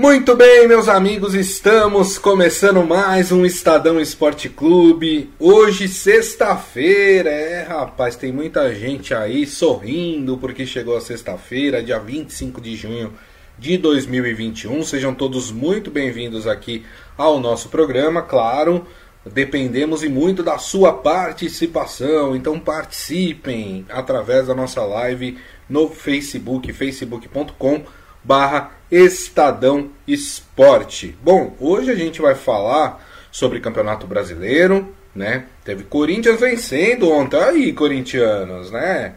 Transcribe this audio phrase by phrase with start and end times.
[0.00, 5.30] Muito bem, meus amigos, estamos começando mais um Estadão Esporte Clube.
[5.38, 12.62] Hoje, sexta-feira, é rapaz, tem muita gente aí sorrindo porque chegou a sexta-feira, dia 25
[12.62, 13.12] de junho
[13.58, 14.82] de 2021.
[14.84, 16.82] Sejam todos muito bem-vindos aqui
[17.14, 18.86] ao nosso programa, claro.
[19.30, 25.36] Dependemos e muito da sua participação, então participem através da nossa live
[25.68, 27.82] no Facebook, facebook.com
[28.24, 31.16] barra Estadão Esporte.
[31.22, 35.46] Bom, hoje a gente vai falar sobre Campeonato Brasileiro, né?
[35.64, 39.14] Teve Corinthians vencendo ontem, aí corintianos, né?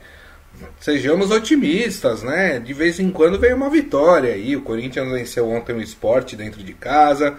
[0.79, 2.59] Sejamos otimistas, né?
[2.59, 4.55] De vez em quando vem uma vitória aí.
[4.55, 7.35] O Corinthians venceu ontem o esporte dentro de casa.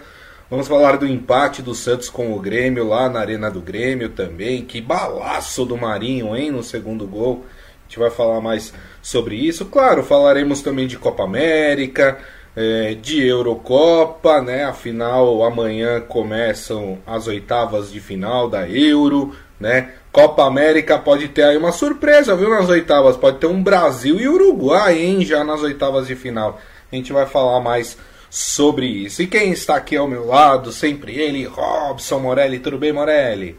[0.49, 4.65] Vamos falar do empate do Santos com o Grêmio lá na Arena do Grêmio também.
[4.65, 6.51] Que balaço do Marinho, hein?
[6.51, 7.45] No segundo gol.
[7.47, 8.73] A gente vai falar mais
[9.05, 9.65] sobre isso.
[9.65, 12.17] Claro, falaremos também de Copa América,
[12.55, 14.63] é, de Eurocopa, né?
[14.63, 19.91] Afinal, amanhã começam as oitavas de final da Euro, né?
[20.11, 22.49] Copa América pode ter aí uma surpresa, viu?
[22.49, 25.23] Nas oitavas, pode ter um Brasil e Uruguai, hein?
[25.23, 26.59] Já nas oitavas de final.
[26.91, 27.95] A gente vai falar mais
[28.27, 29.21] sobre isso.
[29.21, 32.57] E quem está aqui ao meu lado, sempre ele, Robson Morelli.
[32.57, 33.55] Tudo bem, Morelli?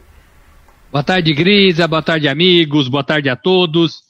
[0.91, 1.87] Boa tarde, Grisa.
[1.87, 2.89] Boa tarde, amigos.
[2.89, 4.06] Boa tarde a todos.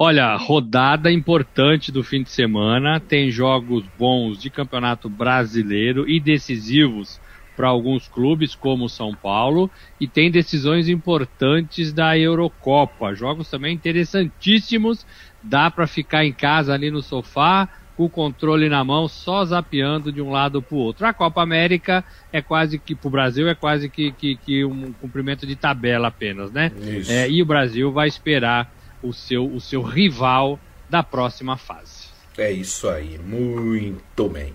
[0.00, 7.20] Olha, rodada importante do fim de semana, tem jogos bons de campeonato brasileiro e decisivos
[7.56, 9.68] para alguns clubes, como São Paulo,
[10.00, 13.12] e tem decisões importantes da Eurocopa.
[13.12, 15.04] Jogos também interessantíssimos,
[15.42, 20.12] dá para ficar em casa ali no sofá, com o controle na mão, só zapeando
[20.12, 21.04] de um lado para o outro.
[21.04, 24.92] A Copa América é quase que, para o Brasil, é quase que, que, que, um
[24.92, 26.70] cumprimento de tabela apenas, né?
[27.08, 32.08] É, e o Brasil vai esperar o seu, o seu rival da próxima fase.
[32.36, 34.54] É isso aí, muito bem.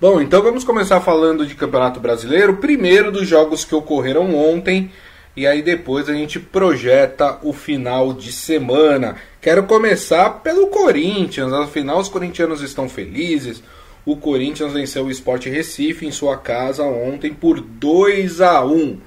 [0.00, 2.56] Bom, então vamos começar falando de Campeonato Brasileiro.
[2.56, 4.90] Primeiro dos jogos que ocorreram ontem.
[5.36, 9.16] E aí depois a gente projeta o final de semana.
[9.40, 11.52] Quero começar pelo Corinthians.
[11.52, 13.62] Afinal, os corintianos estão felizes.
[14.04, 18.98] O Corinthians venceu o Sport Recife em sua casa ontem por 2 a 1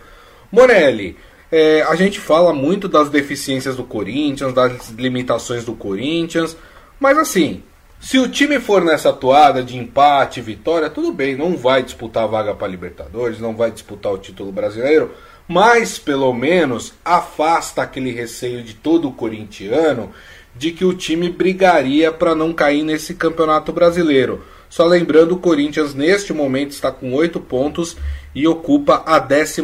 [0.52, 1.18] Morelli,
[1.54, 6.58] é, a gente fala muito das deficiências do Corinthians, das limitações do Corinthians,
[7.00, 7.62] mas assim,
[8.00, 12.28] se o time for nessa toada de empate, vitória, tudo bem, não vai disputar a
[12.28, 15.12] vaga para Libertadores, não vai disputar o título brasileiro,
[15.48, 20.12] mas pelo menos afasta aquele receio de todo o corintiano
[20.56, 24.44] de que o time brigaria para não cair nesse campeonato brasileiro.
[24.74, 27.96] Só lembrando, o Corinthians neste momento está com 8 pontos
[28.34, 29.62] e ocupa a 11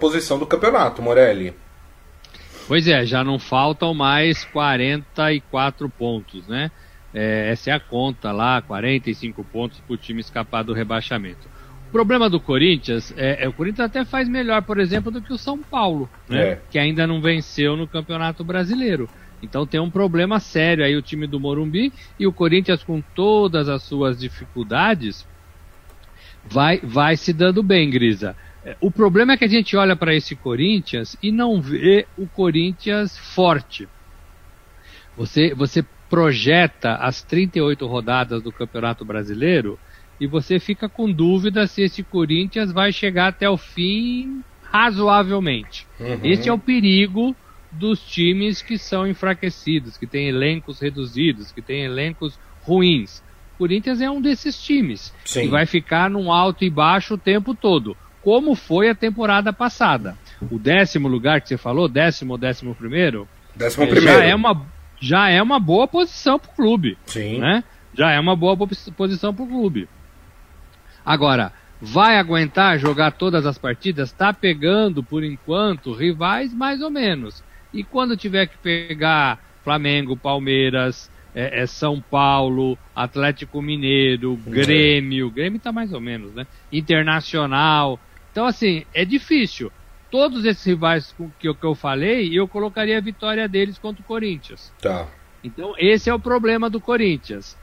[0.00, 1.54] posição do campeonato, Morelli.
[2.66, 6.72] Pois é, já não faltam mais 44 pontos, né?
[7.14, 11.48] É, essa é a conta lá, 45 pontos para o time escapar do rebaixamento.
[11.88, 15.32] O problema do Corinthians é, é, o Corinthians até faz melhor, por exemplo, do que
[15.32, 16.42] o São Paulo, né?
[16.42, 16.60] É.
[16.68, 19.08] Que ainda não venceu no Campeonato Brasileiro.
[19.42, 23.68] Então tem um problema sério aí o time do Morumbi e o Corinthians com todas
[23.68, 25.26] as suas dificuldades
[26.44, 28.36] vai vai se dando bem, Grisa.
[28.64, 32.26] É, o problema é que a gente olha para esse Corinthians e não vê o
[32.26, 33.88] Corinthians forte.
[35.16, 39.78] Você você projeta as 38 rodadas do Campeonato Brasileiro
[40.20, 45.86] e você fica com dúvida se esse Corinthians vai chegar até o fim razoavelmente.
[45.98, 46.20] Uhum.
[46.22, 47.34] Esse é o perigo
[47.72, 53.22] dos times que são enfraquecidos, que têm elencos reduzidos, que têm elencos ruins.
[53.54, 55.42] O Corinthians é um desses times Sim.
[55.42, 60.16] que vai ficar num alto e baixo o tempo todo, como foi a temporada passada.
[60.50, 64.18] O décimo lugar que você falou, décimo ou décimo primeiro, décimo primeiro.
[64.18, 64.66] já é uma
[65.00, 67.40] já é uma boa posição para o clube, Sim.
[67.40, 67.64] né?
[67.92, 68.56] Já é uma boa
[68.96, 69.88] posição para o clube.
[71.04, 74.10] Agora, vai aguentar jogar todas as partidas?
[74.10, 77.42] Está pegando, por enquanto, rivais mais ou menos.
[77.72, 85.60] E quando tiver que pegar Flamengo, Palmeiras, é, é São Paulo, Atlético Mineiro, Grêmio, Grêmio
[85.60, 86.46] tá mais ou menos, né?
[86.70, 87.98] Internacional.
[88.30, 89.72] Então, assim, é difícil.
[90.10, 94.06] Todos esses rivais que eu, que eu falei, eu colocaria a vitória deles contra o
[94.06, 94.72] Corinthians.
[94.80, 95.08] Tá.
[95.42, 97.56] Então, esse é o problema do Corinthians.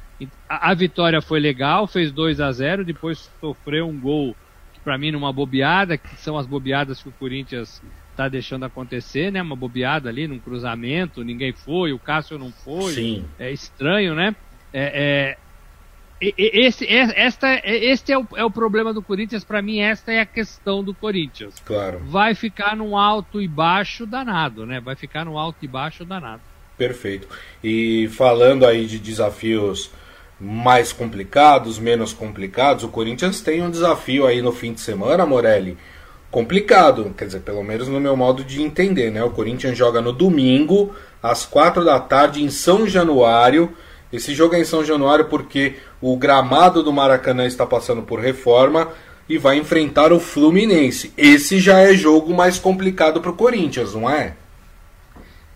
[0.47, 4.35] A, a vitória foi legal, fez 2 a 0 depois sofreu um gol,
[4.73, 7.81] que para mim, numa bobeada, que são as bobeadas que o Corinthians
[8.19, 9.42] tá deixando acontecer, né?
[9.42, 12.92] Uma bobeada ali num cruzamento, ninguém foi, o Cássio não foi.
[12.92, 13.25] Sim.
[13.39, 14.36] É estranho, né?
[14.74, 15.38] É,
[16.21, 19.45] é, esse, esta, este é o, é o problema do Corinthians.
[19.45, 21.56] Para mim, esta é a questão do Corinthians.
[21.66, 22.00] Claro.
[22.04, 24.81] Vai ficar num alto e baixo danado, né?
[24.81, 26.42] Vai ficar no alto e baixo danado.
[26.77, 27.25] Perfeito.
[27.63, 29.92] E falando aí de desafios
[30.38, 32.83] mais complicados, menos complicados.
[32.83, 35.77] O Corinthians tem um desafio aí no fim de semana, Morelli.
[36.31, 39.23] Complicado, quer dizer, pelo menos no meu modo de entender, né?
[39.23, 43.75] O Corinthians joga no domingo, às quatro da tarde, em São Januário.
[44.13, 48.89] Esse jogo é em São Januário porque o gramado do Maracanã está passando por reforma
[49.27, 51.13] e vai enfrentar o Fluminense.
[51.17, 54.35] Esse já é jogo mais complicado para o Corinthians, não é?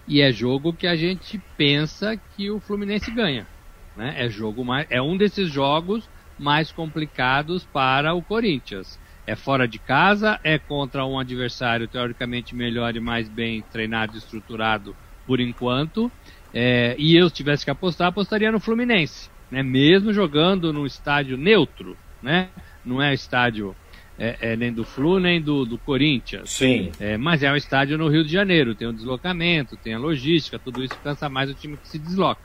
[0.07, 3.47] E é jogo que a gente pensa que o Fluminense ganha.
[3.95, 4.15] Né?
[4.17, 8.99] É, jogo mais, é um desses jogos mais complicados para o Corinthians.
[9.25, 14.17] É fora de casa, é contra um adversário teoricamente melhor e mais bem treinado e
[14.17, 16.11] estruturado por enquanto.
[16.53, 19.29] É, e eu, se tivesse que apostar, apostaria no Fluminense.
[19.49, 19.63] Né?
[19.63, 21.97] Mesmo jogando num estádio neutro.
[22.21, 22.49] Né?
[22.85, 23.75] Não é estádio
[24.17, 26.51] é, é, nem do Flu, nem do, do Corinthians.
[26.51, 26.91] Sim.
[26.99, 30.59] É, mas é um estádio no Rio de Janeiro, tem o deslocamento, tem a logística,
[30.59, 32.41] tudo isso cansa mais o time que se desloca.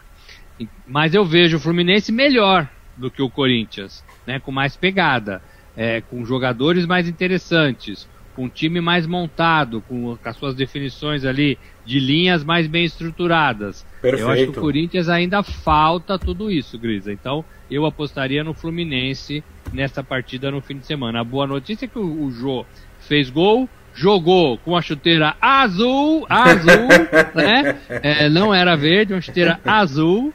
[0.87, 5.41] Mas eu vejo o Fluminense melhor do que o Corinthians, né, com mais pegada,
[5.79, 11.25] é, com jogadores mais interessantes, com um time mais montado, com, com, as suas definições
[11.25, 13.87] ali de linhas mais bem estruturadas.
[14.03, 14.25] Perfeito.
[14.25, 17.13] Eu acho que o Corinthians ainda falta tudo isso, Grisa.
[17.13, 21.21] Então eu apostaria no Fluminense nessa partida no fim de semana.
[21.21, 22.67] A boa notícia é que o, o Jô
[22.99, 26.89] fez gol, jogou com a chuteira azul, azul,
[27.37, 27.77] né?
[27.89, 30.35] É, não era verde, uma chuteira azul.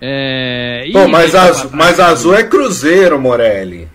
[0.00, 3.88] É, Pô, mas, azul, mas azul é Cruzeiro, Morelli.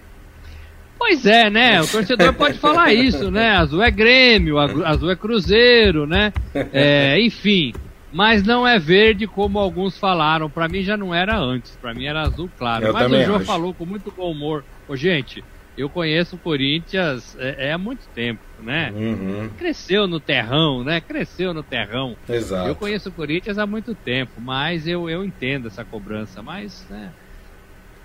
[0.99, 1.81] Pois é, né?
[1.81, 3.51] O torcedor pode falar isso, né?
[3.51, 6.33] Azul é Grêmio, azul é Cruzeiro, né?
[6.73, 7.73] É, enfim,
[8.11, 10.49] mas não é verde como alguns falaram.
[10.49, 12.87] Para mim já não era antes, para mim era azul claro.
[12.87, 13.45] Eu mas o João acho.
[13.45, 14.63] falou com muito bom humor.
[14.87, 15.41] Ô, gente,
[15.77, 18.91] eu conheço o Corinthians é, é há muito tempo, né?
[18.93, 19.49] Uhum.
[19.57, 20.99] Cresceu no terrão, né?
[20.99, 22.17] Cresceu no terrão.
[22.27, 22.67] Exato.
[22.67, 26.41] Eu conheço o Corinthians há muito tempo, mas eu, eu entendo essa cobrança.
[26.41, 27.11] Mas, né?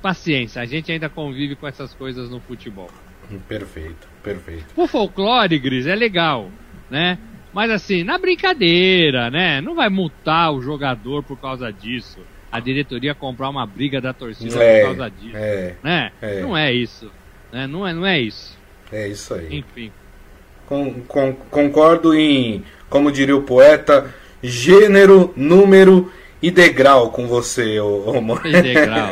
[0.04, 2.90] Paciência, a gente ainda convive com essas coisas no futebol.
[3.48, 4.66] Perfeito, perfeito.
[4.76, 6.50] O folclore, Gris, é legal,
[6.90, 7.16] né?
[7.54, 9.62] Mas assim, na brincadeira, né?
[9.62, 12.18] Não vai multar o jogador por causa disso.
[12.52, 15.36] A diretoria comprar uma briga da torcida É, por causa disso.
[15.38, 16.12] é, né?
[16.20, 16.42] é.
[16.42, 17.10] Não é isso.
[17.50, 17.66] Né?
[17.66, 18.58] Não, é, não é isso.
[18.92, 19.56] É isso aí.
[19.56, 19.90] Enfim.
[20.66, 26.12] Con- con- concordo em, como diria o poeta, gênero, número
[26.44, 29.08] e degrau com você, ô, ô Fez degrau.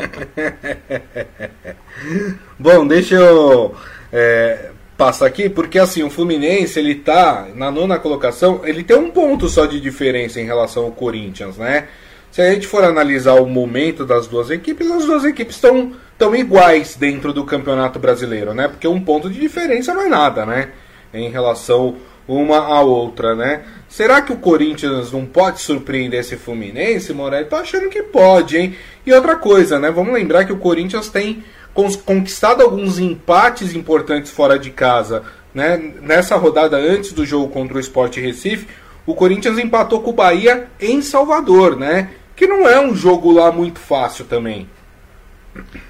[2.60, 3.74] Bom, deixa eu
[4.12, 4.68] é,
[4.98, 9.48] passar aqui, porque assim, o Fluminense, ele tá na nona colocação, ele tem um ponto
[9.48, 11.88] só de diferença em relação ao Corinthians, né?
[12.30, 16.36] Se a gente for analisar o momento das duas equipes, as duas equipes estão tão
[16.36, 18.68] iguais dentro do Campeonato Brasileiro, né?
[18.68, 20.68] Porque um ponto de diferença não é nada, né?
[21.14, 21.96] Em relação
[22.28, 23.62] uma à outra, né?
[23.92, 27.44] Será que o Corinthians não pode surpreender esse Fluminense, Morelli?
[27.44, 28.74] Tô achando que pode, hein?
[29.04, 29.90] E outra coisa, né?
[29.90, 31.44] Vamos lembrar que o Corinthians tem
[31.74, 35.76] conquistado alguns empates importantes fora de casa, né?
[35.76, 38.66] Nessa rodada antes do jogo contra o Sport Recife,
[39.04, 42.12] o Corinthians empatou com o Bahia em Salvador, né?
[42.34, 44.70] Que não é um jogo lá muito fácil também.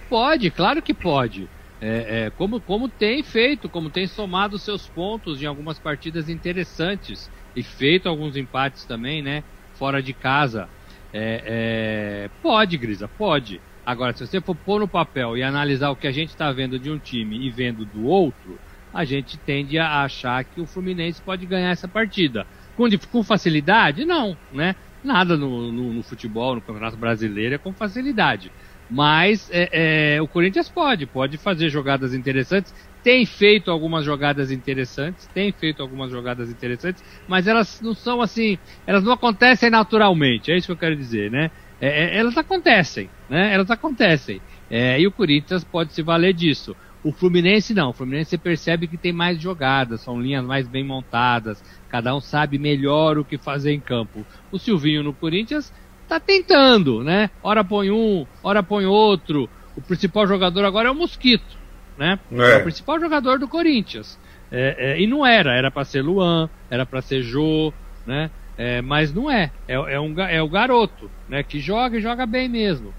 [0.08, 1.48] Pode, claro que pode.
[1.80, 7.30] É, é, como, como tem feito, como tem somado seus pontos em algumas partidas interessantes
[7.54, 9.44] e feito alguns empates também, né?
[9.72, 10.70] Fora de casa.
[11.12, 13.62] É, é, pode, Grisa, pode.
[13.84, 16.78] Agora, se você for pôr no papel e analisar o que a gente está vendo
[16.78, 18.60] de um time e vendo do outro,
[18.92, 22.46] a gente tende a achar que o Fluminense pode ganhar essa partida.
[22.74, 24.04] Com, com facilidade?
[24.04, 24.74] Não, né?
[25.02, 28.52] Nada no, no- no futebol, no Campeonato Brasileiro é com facilidade.
[28.88, 32.72] Mas é, é, o Corinthians pode, pode fazer jogadas interessantes.
[33.02, 38.58] Tem feito algumas jogadas interessantes, tem feito algumas jogadas interessantes, mas elas não são assim,
[38.86, 41.50] elas não acontecem naturalmente, é isso que eu quero dizer, né?
[41.80, 43.52] É, é, elas acontecem, né?
[43.52, 44.40] Elas acontecem.
[44.70, 46.76] É, e o Corinthians pode se valer disso.
[47.02, 51.60] O Fluminense não, o Fluminense percebe que tem mais jogadas, são linhas mais bem montadas,
[51.88, 54.24] cada um sabe melhor o que fazer em campo.
[54.52, 55.72] O Silvinho no Corinthians
[56.06, 57.30] tá tentando, né?
[57.42, 59.50] Ora põe um, ora põe outro.
[59.74, 61.58] O principal jogador agora é o Mosquito,
[62.02, 62.18] né?
[62.32, 62.56] É.
[62.56, 64.18] o principal jogador do Corinthians.
[64.50, 67.72] É, é, e não era, era para ser Luan, era para ser Jô,
[68.04, 68.28] né?
[68.58, 69.52] É, mas não é.
[69.68, 71.44] É, é, um, é o garoto, né?
[71.44, 72.92] Que joga e joga bem mesmo.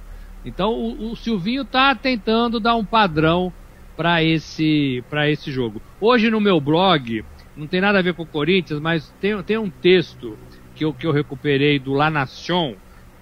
[0.45, 3.51] Então o, o Silvinho tá tentando dar um padrão
[3.97, 5.81] para esse para esse jogo.
[5.99, 7.25] Hoje no meu blog
[7.57, 10.37] não tem nada a ver com o Corinthians, mas tem, tem um texto
[10.73, 12.75] que eu, que eu recuperei do La Nation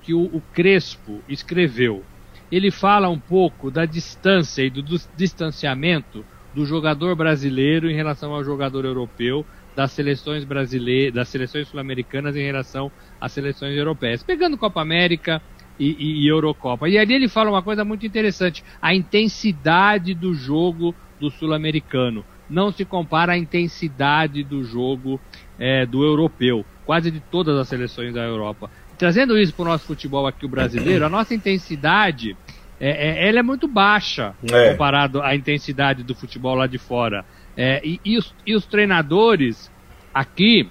[0.03, 2.03] que o, o Crespo escreveu.
[2.51, 4.83] Ele fala um pouco da distância e do,
[5.15, 12.35] distanciamento do jogador brasileiro em relação ao jogador europeu, das seleções brasileiras, das seleções sul-americanas
[12.35, 14.21] em relação às seleções europeias.
[14.21, 15.41] Pegando Copa América
[15.79, 16.89] e, e, e Eurocopa.
[16.89, 22.71] E ali ele fala uma coisa muito interessante: a intensidade do jogo do sul-americano não
[22.71, 25.21] se compara à intensidade do jogo
[25.57, 28.69] é, do europeu, quase de todas as seleções da Europa.
[29.01, 32.37] Trazendo isso para o nosso futebol aqui, o brasileiro, a nossa intensidade
[32.79, 34.69] é, é, ela é muito baixa é.
[34.69, 37.25] comparado à intensidade do futebol lá de fora.
[37.57, 39.71] É, e, e, os, e, os, treinadores
[40.13, 40.69] aqui,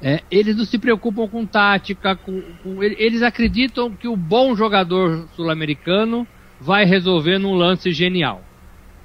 [0.00, 5.28] é, eles não se preocupam com tática, com, com, eles acreditam que o bom jogador
[5.36, 6.26] sul-americano
[6.58, 8.42] vai resolver num lance genial,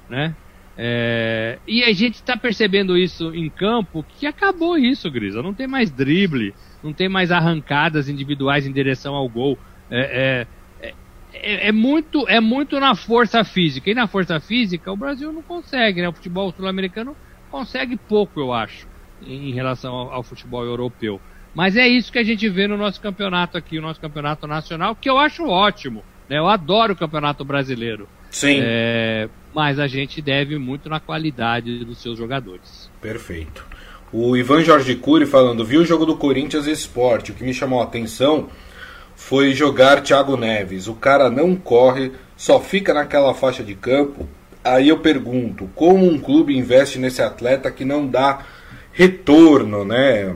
[0.08, 0.34] né?
[0.78, 5.42] É, e a gente está percebendo isso em campo, que acabou isso, Grisa.
[5.42, 9.58] Não tem mais drible, não tem mais arrancadas individuais em direção ao gol.
[9.90, 10.46] É,
[10.80, 10.92] é,
[11.32, 13.90] é, é muito, é muito na força física.
[13.90, 16.08] E na força física o Brasil não consegue, né?
[16.08, 17.16] O futebol sul-americano
[17.50, 18.86] consegue pouco, eu acho,
[19.22, 21.20] em relação ao, ao, futebol europeu.
[21.54, 24.94] Mas é isso que a gente vê no nosso campeonato aqui, o nosso campeonato nacional,
[24.94, 26.04] que eu acho ótimo.
[26.28, 26.38] Né?
[26.38, 28.08] Eu adoro o campeonato brasileiro.
[28.30, 28.58] Sim.
[28.60, 32.90] É, mas a gente deve muito na qualidade dos seus jogadores.
[33.00, 33.64] Perfeito.
[34.12, 37.80] O Ivan Jorge Cury falando, viu o jogo do Corinthians Esporte, o que me chamou
[37.80, 38.48] a atenção
[39.16, 40.86] foi jogar Thiago Neves.
[40.86, 44.28] O cara não corre, só fica naquela faixa de campo.
[44.62, 48.40] Aí eu pergunto, como um clube investe nesse atleta que não dá
[48.92, 50.34] retorno, né?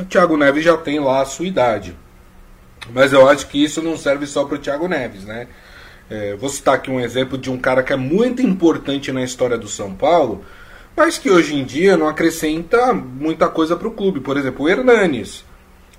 [0.00, 1.96] O Thiago Neves já tem lá a sua idade.
[2.92, 5.46] Mas eu acho que isso não serve só para o Thiago Neves, né?
[6.08, 9.58] É, vou citar aqui um exemplo de um cara que é muito importante na história
[9.58, 10.44] do São Paulo,
[10.96, 14.20] mas que hoje em dia não acrescenta muita coisa para o clube.
[14.20, 15.44] Por exemplo, o Hernanes,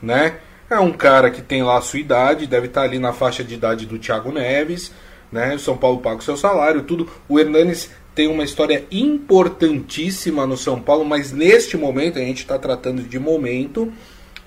[0.01, 0.37] né?
[0.69, 3.53] É um cara que tem lá a sua idade, deve estar ali na faixa de
[3.53, 4.91] idade do Thiago Neves,
[5.31, 5.55] né?
[5.55, 7.07] O São Paulo paga o seu salário, tudo.
[7.29, 12.57] O Hernanes tem uma história importantíssima no São Paulo, mas neste momento, a gente está
[12.57, 13.93] tratando de momento,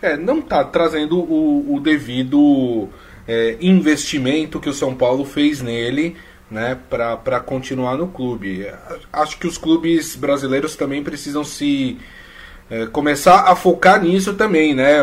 [0.02, 2.88] é, não está trazendo o, o devido
[3.28, 6.16] é, investimento que o São Paulo fez nele
[6.50, 8.66] né, para continuar no clube.
[9.12, 11.98] Acho que os clubes brasileiros também precisam se
[12.70, 14.98] é, começar a focar nisso também, né?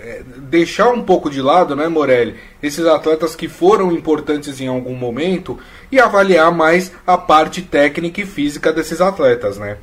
[0.00, 4.94] É, deixar um pouco de lado, né, Morelli, esses atletas que foram importantes em algum
[4.94, 5.58] momento
[5.90, 9.78] e avaliar mais a parte técnica e física desses atletas, né?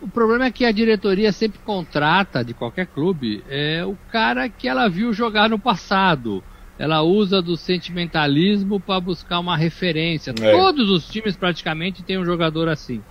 [0.00, 4.68] O problema é que a diretoria sempre contrata de qualquer clube é o cara que
[4.68, 6.44] ela viu jogar no passado.
[6.78, 10.32] Ela usa do sentimentalismo para buscar uma referência.
[10.40, 10.52] É.
[10.52, 13.02] Todos os times praticamente têm um jogador assim,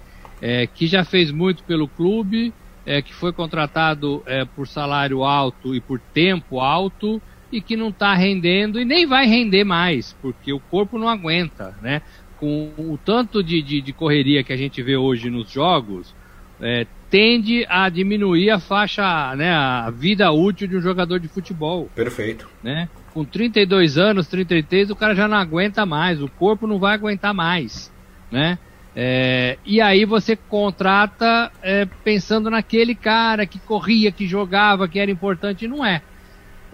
[0.42, 2.54] é, que já fez muito pelo clube,
[2.86, 7.22] é, que foi contratado é, por salário alto e por tempo alto
[7.52, 11.76] e que não está rendendo e nem vai render mais, porque o corpo não aguenta,
[11.82, 12.02] né?
[12.40, 16.14] Com o tanto de, de, de correria que a gente vê hoje nos jogos,
[16.62, 21.90] é, tende a diminuir a faixa, né, a vida útil de um jogador de futebol.
[21.96, 22.48] Perfeito.
[22.62, 22.90] Né?
[23.18, 27.34] Com 32 anos, 33, o cara já não aguenta mais, o corpo não vai aguentar
[27.34, 27.92] mais,
[28.32, 28.60] né?
[28.96, 35.10] É, e aí você contrata é, pensando naquele cara que corria, que jogava, que era
[35.10, 36.04] importante, e não é.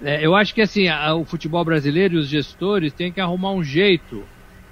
[0.03, 3.53] é eu acho que assim, a, o futebol brasileiro e os gestores têm que arrumar
[3.53, 4.21] um jeito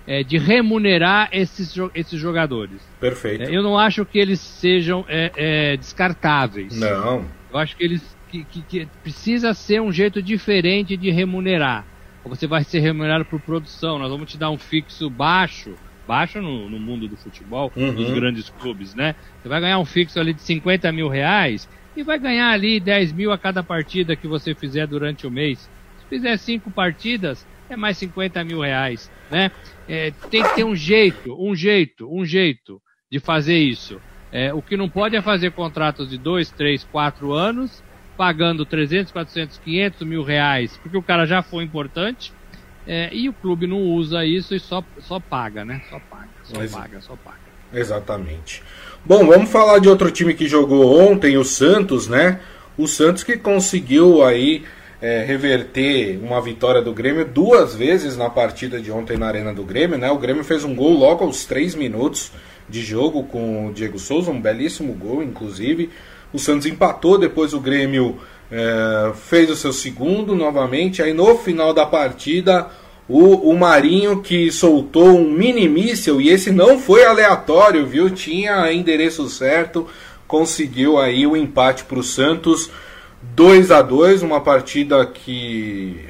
[0.06, 2.82] é, de remunerar esses, esses jogadores.
[3.00, 3.44] Perfeito.
[3.44, 6.78] É, eu não acho que eles sejam é, descartáveis.
[6.78, 7.26] Não.
[7.50, 11.86] Eu acho que eles que, que, que, precisa ser um jeito diferente de remunerar.
[12.24, 14.00] Você vai ser remunerado por produção.
[14.00, 15.76] Nós vamos te dar um fixo baixo,
[16.08, 17.94] baixo no, no mundo do futebol, uhum.
[17.94, 19.16] dos grandes clubes, né?
[19.42, 23.12] Você vai ganhar um fixo ali de 50 mil reais e vai ganhar ali 10
[23.12, 25.70] mil a cada partida que você fizer durante o mês.
[26.00, 29.52] Se fizer cinco partidas, é mais 50 mil reais, né?
[29.88, 34.00] É, tem que ter um jeito, um jeito, um jeito de fazer isso.
[34.32, 37.84] É, o que não pode é fazer contratos de 2, 3, 4 anos,
[38.22, 42.32] pagando 300, 400, 500 mil reais, porque o cara já foi importante,
[42.86, 45.82] é, e o clube não usa isso e só, só paga, né?
[45.90, 47.40] Só paga, só Mas, paga, só paga.
[47.74, 48.62] Exatamente.
[49.04, 52.40] Bom, vamos falar de outro time que jogou ontem, o Santos, né?
[52.78, 54.66] O Santos que conseguiu aí
[55.02, 59.64] é, reverter uma vitória do Grêmio duas vezes na partida de ontem na Arena do
[59.64, 59.98] Grêmio.
[59.98, 60.12] Né?
[60.12, 62.32] O Grêmio fez um gol logo aos três minutos
[62.70, 65.90] de jogo com o Diego Souza, um belíssimo gol, inclusive.
[66.34, 68.20] O Santos empatou, depois o Grêmio
[68.52, 71.02] é, fez o seu segundo novamente.
[71.02, 72.70] Aí no final da partida,
[73.08, 78.10] o, o Marinho que soltou um mini míssel, e esse não foi aleatório, viu?
[78.10, 79.88] Tinha endereço certo,
[80.28, 82.70] conseguiu aí o empate para o Santos.
[83.22, 86.10] 2 a 2 uma partida que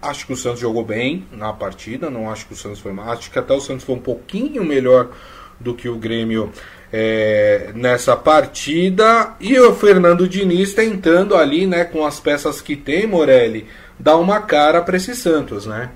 [0.00, 3.10] acho que o Santos jogou bem na partida, não acho que o Santos foi mal,
[3.10, 5.10] acho que até o Santos foi um pouquinho melhor
[5.58, 6.52] do que o Grêmio
[6.92, 13.06] é, nessa partida e o Fernando Diniz tentando ali, né, com as peças que tem,
[13.06, 13.66] Morelli,
[13.98, 15.90] dar uma cara para esse Santos, né?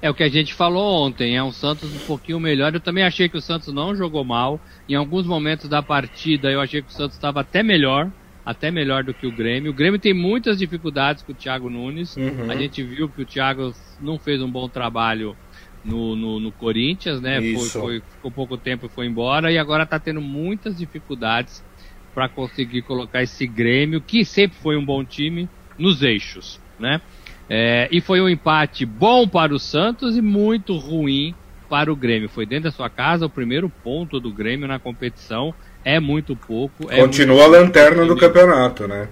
[0.00, 2.74] É o que a gente falou ontem, é um Santos um pouquinho melhor.
[2.74, 4.60] Eu também achei que o Santos não jogou mal.
[4.88, 8.10] Em alguns momentos da partida eu achei que o Santos estava até melhor,
[8.44, 9.70] até melhor do que o Grêmio.
[9.70, 12.16] O Grêmio tem muitas dificuldades com o Thiago Nunes.
[12.16, 12.50] Uhum.
[12.50, 15.36] A gente viu que o Thiago não fez um bom trabalho
[15.84, 17.40] no, no, no Corinthians, né?
[17.54, 19.50] Foi, foi, ficou pouco tempo e foi embora.
[19.50, 21.62] E agora está tendo muitas dificuldades
[22.14, 25.48] para conseguir colocar esse Grêmio, que sempre foi um bom time,
[25.78, 27.00] nos eixos, né?
[27.48, 31.34] É, e foi um empate bom para o Santos e muito ruim
[31.68, 32.28] para o Grêmio.
[32.28, 35.54] Foi dentro da sua casa o primeiro ponto do Grêmio na competição.
[35.84, 36.90] É muito pouco.
[36.90, 39.08] É Continua muito a lanterna do campeonato, né?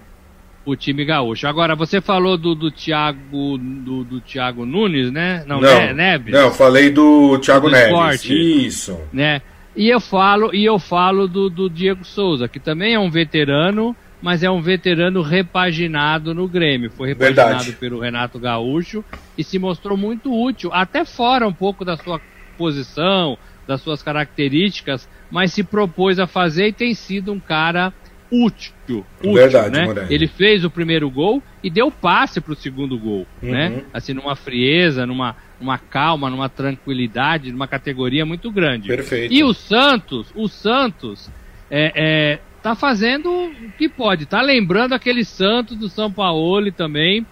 [0.64, 1.49] O time gaúcho.
[1.49, 5.43] Agora, você falou do, do Thiago do, do Thiago Nunes, né?
[5.47, 6.35] Não, não Neves.
[6.35, 7.90] Não, falei do Thiago do Neves.
[7.90, 9.00] Esporte, Isso.
[9.12, 9.40] Né?
[9.75, 13.97] E eu falo, e eu falo do, do Diego Souza, que também é um veterano,
[14.21, 16.90] mas é um veterano repaginado no Grêmio.
[16.90, 17.73] Foi repaginado Verdade.
[17.73, 19.05] pelo Renato Gaúcho
[19.38, 22.21] e se mostrou muito útil, até fora um pouco da sua
[22.59, 27.93] posição, das suas características, mas se propôs a fazer e tem sido um cara
[28.31, 29.05] útil.
[29.19, 30.07] útil Verdade, né?
[30.09, 33.51] Ele fez o primeiro gol e deu passe para o segundo gol, uhum.
[33.51, 33.85] né?
[33.93, 38.89] Assim, numa frieza, numa uma calma, numa tranquilidade, numa categoria muito grande.
[38.89, 39.33] Perfeito.
[39.33, 41.31] E o Santos, o Santos
[41.71, 47.27] é, é, tá fazendo o que pode, tá lembrando aquele Santos do São Paulo também,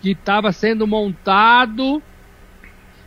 [0.00, 2.00] que estava sendo montado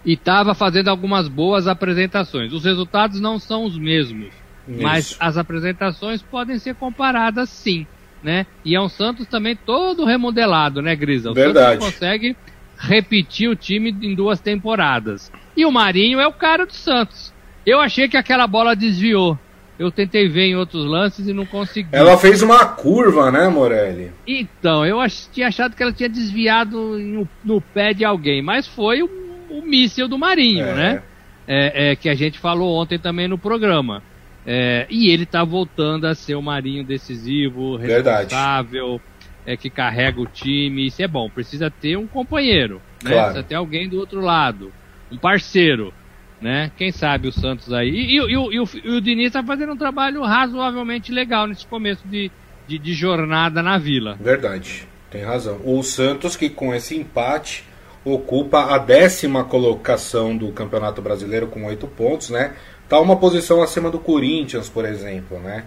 [0.05, 2.51] e estava fazendo algumas boas apresentações.
[2.51, 4.33] Os resultados não são os mesmos,
[4.69, 4.81] Isso.
[4.83, 7.87] mas as apresentações podem ser comparadas sim,
[8.21, 8.45] né?
[8.63, 11.31] E é um Santos também todo remodelado, né, Grisa?
[11.31, 11.81] O Verdade.
[11.81, 12.35] Santos consegue
[12.77, 15.31] repetir o time em duas temporadas.
[15.57, 17.33] E o Marinho é o cara do Santos.
[17.65, 19.37] Eu achei que aquela bola desviou.
[19.77, 21.89] Eu tentei ver em outros lances e não consegui.
[21.93, 24.11] Ela fez uma curva, né, Morelli?
[24.27, 28.67] Então, eu ach, tinha achado que ela tinha desviado no, no pé de alguém, mas
[28.67, 29.09] foi o,
[29.49, 30.73] o míssil do Marinho, é.
[30.73, 31.03] né?
[31.47, 34.03] É, é, que a gente falou ontem também no programa.
[34.51, 38.99] É, e ele tá voltando a ser o Marinho decisivo, responsável,
[39.45, 40.87] é, que carrega o time.
[40.87, 41.29] Isso é bom.
[41.29, 43.11] Precisa ter um companheiro, né?
[43.11, 43.25] Claro.
[43.25, 44.73] Precisa ter alguém do outro lado,
[45.11, 45.93] um parceiro
[46.41, 46.71] né?
[46.77, 47.89] Quem sabe o Santos aí.
[47.89, 52.07] E, e, e, e o, o, Diniz está fazendo um trabalho razoavelmente legal nesse começo
[52.07, 52.31] de,
[52.67, 54.17] de, de, jornada na Vila.
[54.19, 55.59] Verdade, tem razão.
[55.63, 57.65] O Santos que com esse empate
[58.05, 62.53] ocupa a décima colocação do Campeonato Brasileiro com oito pontos, né?
[62.89, 65.65] Tá uma posição acima do Corinthians, por exemplo, né?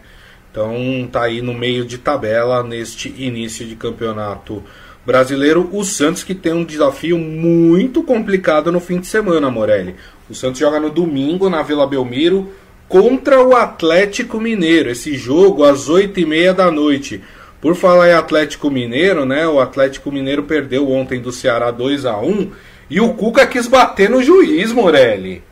[0.50, 4.62] Então tá aí no meio de tabela neste início de campeonato
[5.06, 5.70] brasileiro.
[5.72, 9.94] O Santos que tem um desafio muito complicado no fim de semana, Morelli.
[10.28, 12.52] O Santos joga no domingo na Vila Belmiro
[12.88, 14.90] contra o Atlético Mineiro.
[14.90, 17.22] Esse jogo às 8h30 da noite.
[17.61, 19.46] Por falar em Atlético Mineiro, né?
[19.46, 22.50] O Atlético Mineiro perdeu ontem do Ceará 2 a 1
[22.90, 25.44] e o Cuca quis bater no juiz, Morelli.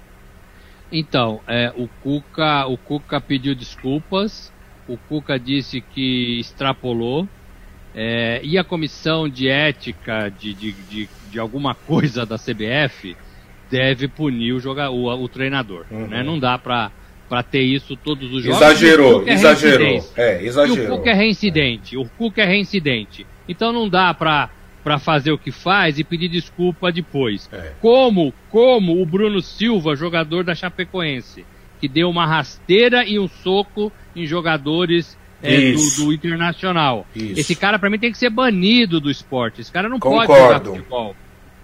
[0.92, 4.53] Então, é, o Cuca, o Cuca pediu desculpas.
[4.88, 7.29] O Cuca disse que extrapolou.
[7.94, 13.16] É, e a comissão de ética de, de, de, de alguma coisa da CBF
[13.70, 15.85] deve punir o, jogador, o, o treinador.
[15.90, 16.07] Uhum.
[16.09, 16.22] Né?
[16.22, 16.90] Não dá para
[17.29, 18.61] para ter isso todos os jogos.
[18.61, 20.12] Exagerou, é exagerou.
[20.16, 20.85] É, exagerou.
[20.85, 21.94] E o Cuca é reincidente.
[21.94, 21.98] É.
[21.98, 23.24] O Cuca é reincidente.
[23.48, 24.50] Então não dá para
[24.83, 27.49] para fazer o que faz e pedir desculpa depois.
[27.53, 27.73] É.
[27.81, 31.45] Como como o Bruno Silva, jogador da Chapecoense,
[31.81, 37.07] que deu uma rasteira e um soco em jogadores é, do, do, Internacional.
[37.14, 37.40] Isso.
[37.40, 39.61] Esse cara para mim tem que ser banido do esporte.
[39.61, 40.27] Esse cara não Concordo.
[40.27, 41.16] pode jogar futebol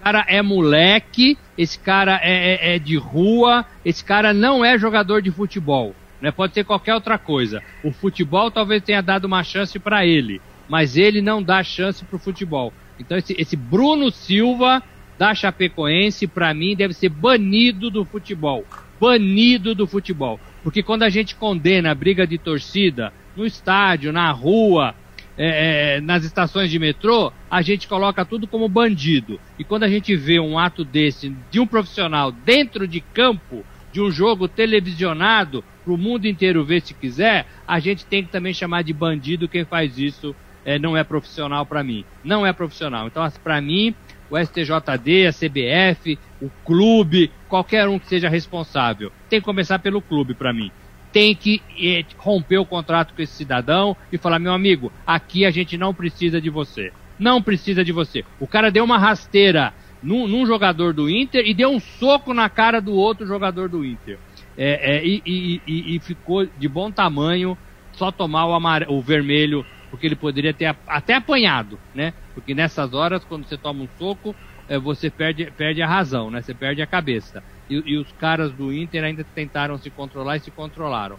[0.07, 5.21] cara é moleque, esse cara é, é, é, de rua, esse cara não é jogador
[5.21, 5.93] de futebol.
[6.21, 6.31] Né?
[6.31, 7.61] Pode ser qualquer outra coisa.
[7.83, 12.15] O futebol talvez tenha dado uma chance para ele, mas ele não dá chance para
[12.15, 12.73] o futebol.
[12.99, 14.83] Então esse, esse Bruno Silva
[15.17, 18.65] da Chapecoense, para mim, deve ser banido do futebol.
[18.99, 20.39] Banido do futebol.
[20.63, 24.95] Porque quando a gente condena a briga de torcida no estádio, na rua,
[25.37, 29.39] é, é, nas estações de metrô, a gente coloca tudo como bandido.
[29.57, 34.01] E quando a gente vê um ato desse de um profissional dentro de campo, de
[34.01, 38.53] um jogo televisionado, para o mundo inteiro ver se quiser, a gente tem que também
[38.53, 40.35] chamar de bandido quem faz isso.
[40.67, 42.03] É, não é profissional para mim.
[42.21, 43.07] Não é profissional.
[43.07, 43.95] Então, para mim,
[44.29, 50.01] o STJD, a CBF, o clube, qualquer um que seja responsável, tem que começar pelo
[50.01, 50.69] clube para mim
[51.09, 55.49] tem que eh, romper o contrato com esse cidadão e falar: meu amigo, aqui a
[55.49, 56.91] gente não precisa de você.
[57.17, 58.23] Não precisa de você.
[58.39, 62.49] O cara deu uma rasteira num, num jogador do Inter e deu um soco na
[62.49, 64.19] cara do outro jogador do Inter.
[64.57, 67.57] É, é, e, e, e, ficou de bom tamanho
[67.91, 68.85] só tomar o, amare...
[68.87, 69.65] o vermelho,
[69.97, 72.13] porque ele poderia ter até apanhado, né?
[72.35, 74.35] Porque nessas horas, quando você toma um soco,
[74.69, 76.39] é, você perde, perde a razão, né?
[76.39, 77.43] Você perde a cabeça.
[77.67, 81.17] E, e os caras do Inter ainda tentaram se controlar e se controlaram.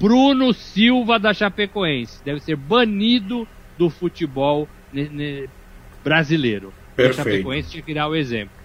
[0.00, 3.46] Bruno Silva da Chapecoense deve ser banido
[3.78, 4.68] do futebol
[6.02, 6.74] brasileiro.
[6.96, 7.20] Perfeito.
[7.20, 8.56] A Chapecoense tinha que dar o exemplo.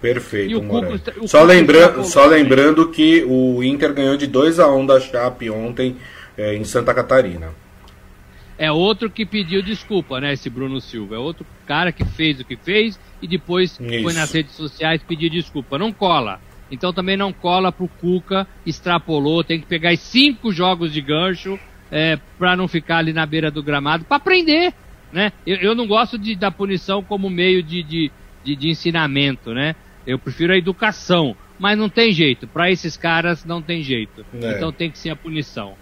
[0.00, 4.78] Perfeito, o o só, lembra só lembrando que o Inter ganhou de 2 a 1
[4.78, 5.98] um da Chape ontem
[6.38, 7.52] é, em Santa Catarina.
[8.60, 10.34] É outro que pediu desculpa, né?
[10.34, 11.14] Esse Bruno Silva.
[11.14, 14.02] É outro cara que fez o que fez e depois Isso.
[14.02, 15.78] foi nas redes sociais pedir desculpa.
[15.78, 16.38] Não cola.
[16.70, 21.58] Então também não cola pro Cuca, extrapolou, tem que pegar cinco jogos de gancho
[21.90, 24.74] é, para não ficar ali na beira do gramado, para aprender,
[25.10, 25.32] né?
[25.46, 28.12] Eu, eu, não gosto de, da punição como meio de, de,
[28.44, 29.74] de, de ensinamento, né?
[30.06, 32.46] Eu prefiro a educação, mas não tem jeito.
[32.46, 34.24] Para esses caras não tem jeito.
[34.34, 34.56] É.
[34.56, 35.76] Então tem que ser a punição.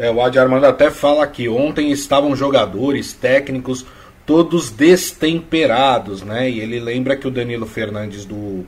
[0.00, 3.84] É, o Adi Armando até fala que ontem estavam jogadores, técnicos,
[4.24, 6.48] todos destemperados, né?
[6.48, 8.64] E ele lembra que o Danilo Fernandes do,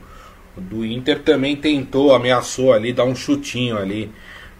[0.55, 4.11] do Inter também tentou, ameaçou ali, dar um chutinho ali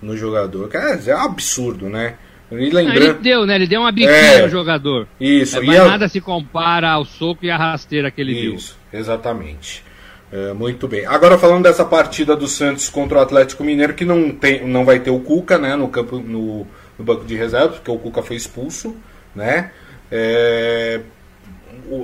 [0.02, 0.68] no jogador.
[0.68, 2.16] Quer dizer, é um absurdo, né?
[2.52, 2.98] E lembrando...
[2.98, 3.54] ele deu, né?
[3.54, 5.08] Ele deu uma biquinha é, no jogador.
[5.22, 5.58] Isso.
[5.58, 5.86] É, mas a...
[5.86, 8.56] nada se compara ao soco e a rasteira que ele isso, deu.
[8.56, 9.84] Isso, exatamente.
[10.34, 11.06] É, muito bem.
[11.06, 15.00] Agora falando dessa partida do Santos contra o Atlético Mineiro, que não, tem, não vai
[15.00, 16.66] ter o Cuca né, no, campo, no,
[16.98, 18.98] no banco de reservas, porque o Cuca foi expulso.
[19.36, 19.72] Né?
[20.12, 21.02] É,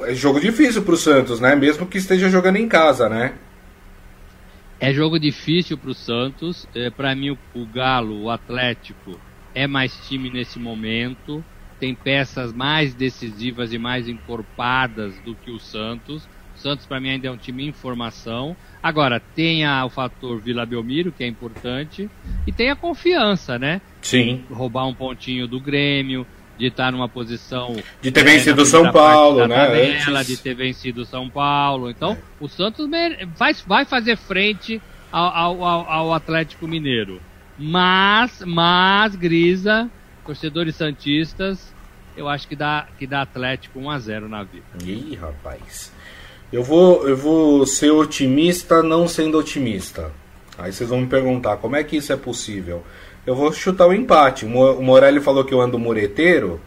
[0.05, 1.55] é jogo difícil para o Santos, né?
[1.55, 3.33] Mesmo que esteja jogando em casa, né?
[4.79, 6.67] É jogo difícil para o Santos.
[6.75, 9.19] É, para mim, o, o Galo, o Atlético,
[9.55, 11.43] é mais time nesse momento.
[11.79, 17.27] Tem peças mais decisivas e mais encorpadas do que o Santos Santos para mim ainda
[17.27, 18.55] é um time em formação.
[18.81, 22.09] Agora, tem a, o fator Vila Belmiro, que é importante,
[22.45, 23.81] e tem a confiança, né?
[24.01, 24.43] Sim.
[24.49, 26.25] Roubar um pontinho do Grêmio,
[26.57, 27.75] de estar numa posição.
[28.01, 29.55] De ter é, vencido São Paulo, né?
[29.55, 31.89] Tabela, de ter vencido São Paulo.
[31.89, 32.17] Então, é.
[32.39, 32.87] o Santos
[33.35, 37.21] vai, vai fazer frente ao, ao, ao Atlético Mineiro.
[37.57, 39.89] Mas, mas, Grisa,
[40.25, 41.73] torcedores santistas,
[42.15, 44.65] eu acho que dá, que dá Atlético 1x0 na vida.
[44.83, 45.91] Ih, rapaz.
[46.51, 50.11] Eu vou, eu vou ser otimista não sendo otimista.
[50.57, 52.83] Aí vocês vão me perguntar como é que isso é possível.
[53.25, 54.45] Eu vou chutar o um empate.
[54.45, 56.59] O Morelli falou que eu ando mureteiro.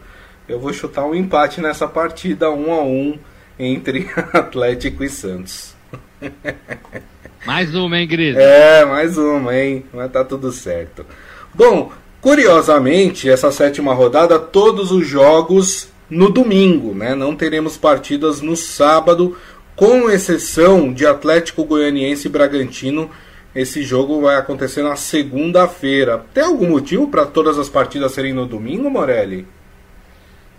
[0.47, 3.19] Eu vou chutar um empate nessa partida 1 um a 1 um
[3.59, 5.75] entre Atlético e Santos.
[7.45, 8.37] Mais uma, hein, Gris?
[8.37, 9.83] É, mais uma, hein?
[9.93, 11.05] Mas tá tudo certo.
[11.53, 11.91] Bom,
[12.21, 17.15] curiosamente, essa sétima rodada, todos os jogos no domingo, né?
[17.15, 19.35] Não teremos partidas no sábado,
[19.75, 23.09] com exceção de Atlético Goianiense e Bragantino,
[23.55, 26.25] esse jogo vai acontecer na segunda-feira.
[26.33, 29.47] Tem algum motivo para todas as partidas serem no domingo, Morelli?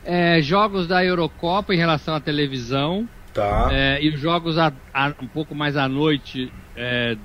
[0.05, 3.09] É, jogos da Eurocopa em relação à televisão.
[3.33, 3.69] Tá.
[3.73, 7.17] É, e os jogos a, a, um pouco mais à noite é,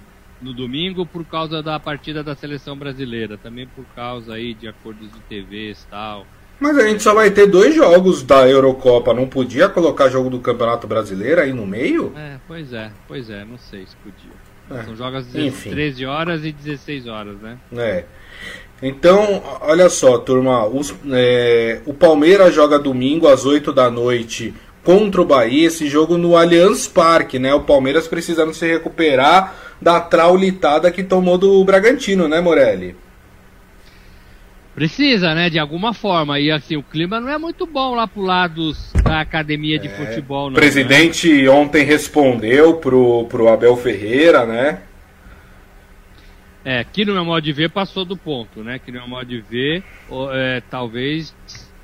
[0.41, 3.37] no domingo por causa da partida da seleção brasileira.
[3.37, 6.25] Também por causa aí de acordos de TVs e tal.
[6.59, 9.13] Mas a gente só vai ter dois jogos da Eurocopa.
[9.13, 12.11] Não podia colocar jogo do Campeonato Brasileiro aí no meio?
[12.17, 14.81] É, pois é, pois é, não sei se podia.
[14.81, 14.83] É.
[14.83, 17.57] São jogos de 13 horas e 16 horas, né?
[17.75, 18.03] É.
[18.81, 20.65] Então, olha só, turma.
[20.65, 25.67] Os, é, o Palmeiras joga domingo às 8 da noite contra o Bahia.
[25.67, 27.53] Esse jogo no Allianz Parque, né?
[27.53, 32.95] O Palmeiras precisando se recuperar da traulitada que tomou do Bragantino, né, Morelli?
[34.75, 35.49] Precisa, né?
[35.49, 36.39] De alguma forma.
[36.39, 38.71] E assim, o clima não é muito bom lá pro lado
[39.03, 40.57] da academia de é, futebol, não.
[40.57, 41.49] O presidente né?
[41.49, 44.81] ontem respondeu pro, pro Abel Ferreira, né?
[46.63, 48.79] É, que no meu modo de ver passou do ponto, né?
[48.79, 49.83] Que no meu modo de ver,
[50.33, 51.35] é, talvez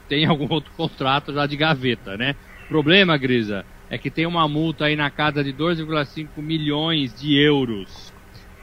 [0.08, 2.36] tenha algum outro contrato já de gaveta, né?
[2.68, 8.15] Problema, Grisa, é que tem uma multa aí na casa de 2,5 milhões de euros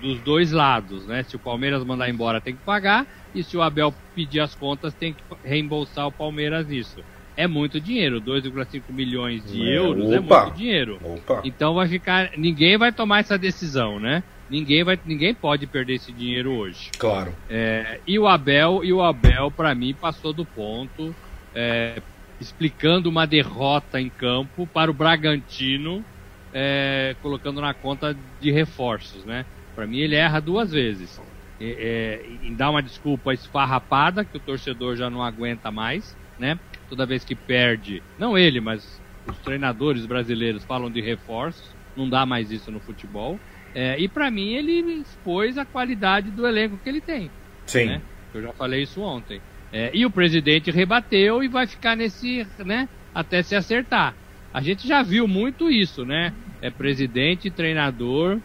[0.02, 1.22] dos dois lados, né?
[1.22, 4.92] Se o Palmeiras mandar embora, tem que pagar e se o Abel pedir as contas,
[4.92, 7.02] tem que reembolsar o Palmeiras isso.
[7.34, 10.98] É muito dinheiro, 2,5 milhões de é, euros é opa, é muito dinheiro.
[11.02, 11.40] Opa.
[11.44, 12.32] Então vai ficar.
[12.36, 14.22] Ninguém vai tomar essa decisão, né?
[14.50, 16.90] Ninguém, vai, ninguém pode perder esse dinheiro hoje.
[16.98, 17.34] Claro.
[17.48, 21.14] É, e o Abel, e o Abel, para mim, passou do ponto,
[21.54, 22.02] é,
[22.38, 26.04] explicando uma derrota em campo para o Bragantino,
[26.52, 29.46] é, colocando na conta de reforços, né?
[29.74, 31.20] Para mim, ele erra duas vezes
[31.60, 36.58] é, em dar uma desculpa esfarrapada, que o torcedor já não aguenta mais, né?
[36.88, 42.26] Toda vez que perde, não ele, mas os treinadores brasileiros falam de reforços, não dá
[42.26, 43.38] mais isso no futebol.
[43.74, 47.30] É, e para mim ele expôs a qualidade do elenco que ele tem.
[47.64, 47.86] Sim.
[47.86, 48.02] Né?
[48.34, 49.40] Eu já falei isso ontem.
[49.72, 52.88] É, e o presidente rebateu e vai ficar nesse, né?
[53.14, 54.14] Até se acertar.
[54.52, 56.34] A gente já viu muito isso, né?
[56.60, 58.38] É presidente, treinador,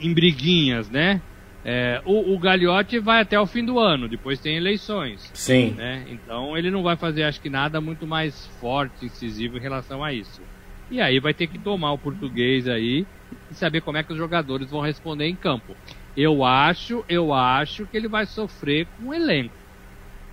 [0.00, 1.20] em briguinhas, né?
[1.64, 5.30] É, o, o Gagliotti vai até o fim do ano, depois tem eleições.
[5.32, 5.70] Sim.
[5.70, 6.04] Né?
[6.10, 10.12] Então ele não vai fazer, acho que, nada muito mais forte, incisivo em relação a
[10.12, 10.42] isso.
[10.90, 13.06] E aí vai ter que tomar o português aí
[13.50, 15.74] e saber como é que os jogadores vão responder em campo.
[16.14, 19.54] Eu acho, eu acho que ele vai sofrer com o elenco.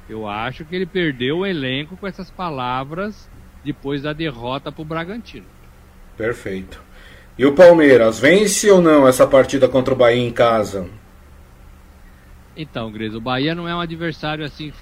[0.09, 3.29] Eu acho que ele perdeu o elenco com essas palavras
[3.63, 5.45] depois da derrota para o Bragantino.
[6.17, 6.83] Perfeito.
[7.37, 10.87] E o Palmeiras, vence ou não essa partida contra o Bahia em casa?
[12.55, 14.73] Então, Gris, o Bahia não é um adversário assim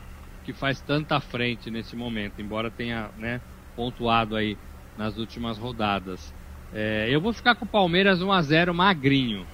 [0.43, 3.39] que faz tanta frente nesse momento, embora tenha né,
[3.75, 4.57] pontuado aí
[4.97, 6.33] nas últimas rodadas.
[6.73, 9.45] É, eu vou ficar com o Palmeiras 1 a 0 magrinho.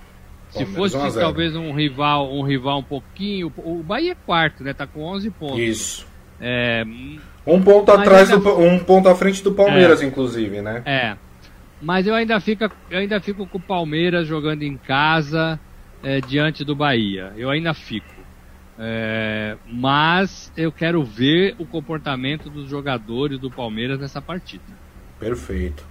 [0.49, 4.73] Se fosse talvez um rival, um rival um pouquinho, o Bahia é quarto, né?
[4.73, 5.59] Tá com 11 pontos.
[5.59, 6.07] Isso.
[6.39, 6.85] É,
[7.45, 8.43] um ponto atrás ainda...
[8.43, 10.81] do, um ponto à frente do Palmeiras, é, inclusive, né?
[10.85, 11.17] É.
[11.81, 15.59] Mas eu ainda fico, eu ainda fico com o Palmeiras jogando em casa
[16.03, 17.33] é, diante do Bahia.
[17.35, 18.15] Eu ainda fico.
[18.77, 24.63] É, mas eu quero ver o comportamento dos jogadores do Palmeiras nessa partida.
[25.19, 25.83] Perfeito.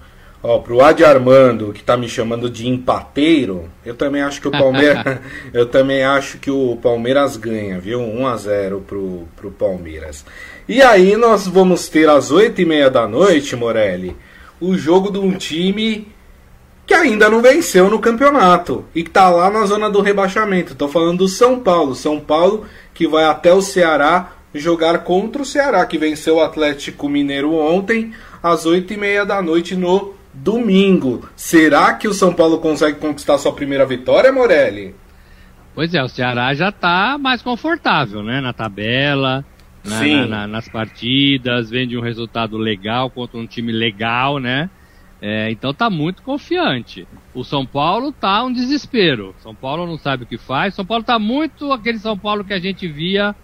[0.42, 4.51] Ó, pro Adi Armando, que tá me chamando de empateiro, eu também acho que o
[4.51, 5.03] Palmeiras.
[5.55, 7.99] eu também acho que o Palmeiras ganha, viu?
[7.99, 10.23] 1 a 0 pro, pro Palmeiras.
[10.68, 14.14] E aí nós vamos ter às 8 e meia da noite, Morelli,
[14.61, 16.09] o jogo de um time
[16.87, 20.75] que ainda não venceu no campeonato e que tá lá na zona do rebaixamento.
[20.75, 21.95] Tô falando do São Paulo.
[21.95, 27.09] São Paulo que vai até o Ceará jogar contra o Ceará, que venceu o Atlético
[27.09, 28.12] Mineiro ontem,
[28.43, 31.29] às 8h30 da noite no domingo.
[31.35, 34.95] Será que o São Paulo consegue conquistar sua primeira vitória, Morelli?
[35.75, 38.40] Pois é, o Ceará já está mais confortável, né?
[38.40, 39.45] Na tabela,
[39.85, 44.70] na, na, na, nas partidas, vende um resultado legal contra um time legal, né?
[45.20, 47.07] É, então tá muito confiante.
[47.33, 49.35] O São Paulo tá um desespero.
[49.38, 50.75] São Paulo não sabe o que faz.
[50.75, 53.35] São Paulo tá muito aquele São Paulo que a gente via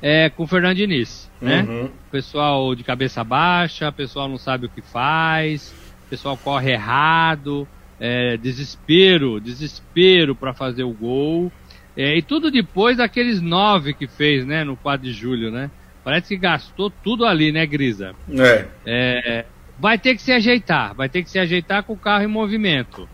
[0.00, 1.62] é, com o Fernando Diniz, né?
[1.62, 1.90] Uhum.
[2.10, 5.74] Pessoal de cabeça baixa, pessoal não sabe o que faz,
[6.08, 7.66] pessoal corre errado,
[7.98, 11.50] é, desespero, desespero para fazer o gol.
[11.96, 15.70] É, e tudo depois daqueles nove que fez, né, no 4 de julho, né?
[16.06, 18.14] Parece que gastou tudo ali, né, Grisa?
[18.30, 18.64] É.
[18.86, 19.44] é
[19.76, 23.08] vai ter que se ajeitar, vai ter que se ajeitar com o carro em movimento.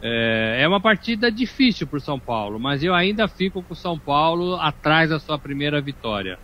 [0.00, 3.76] É, é uma partida difícil para o São Paulo, mas eu ainda fico com o
[3.76, 6.38] São Paulo atrás da sua primeira vitória.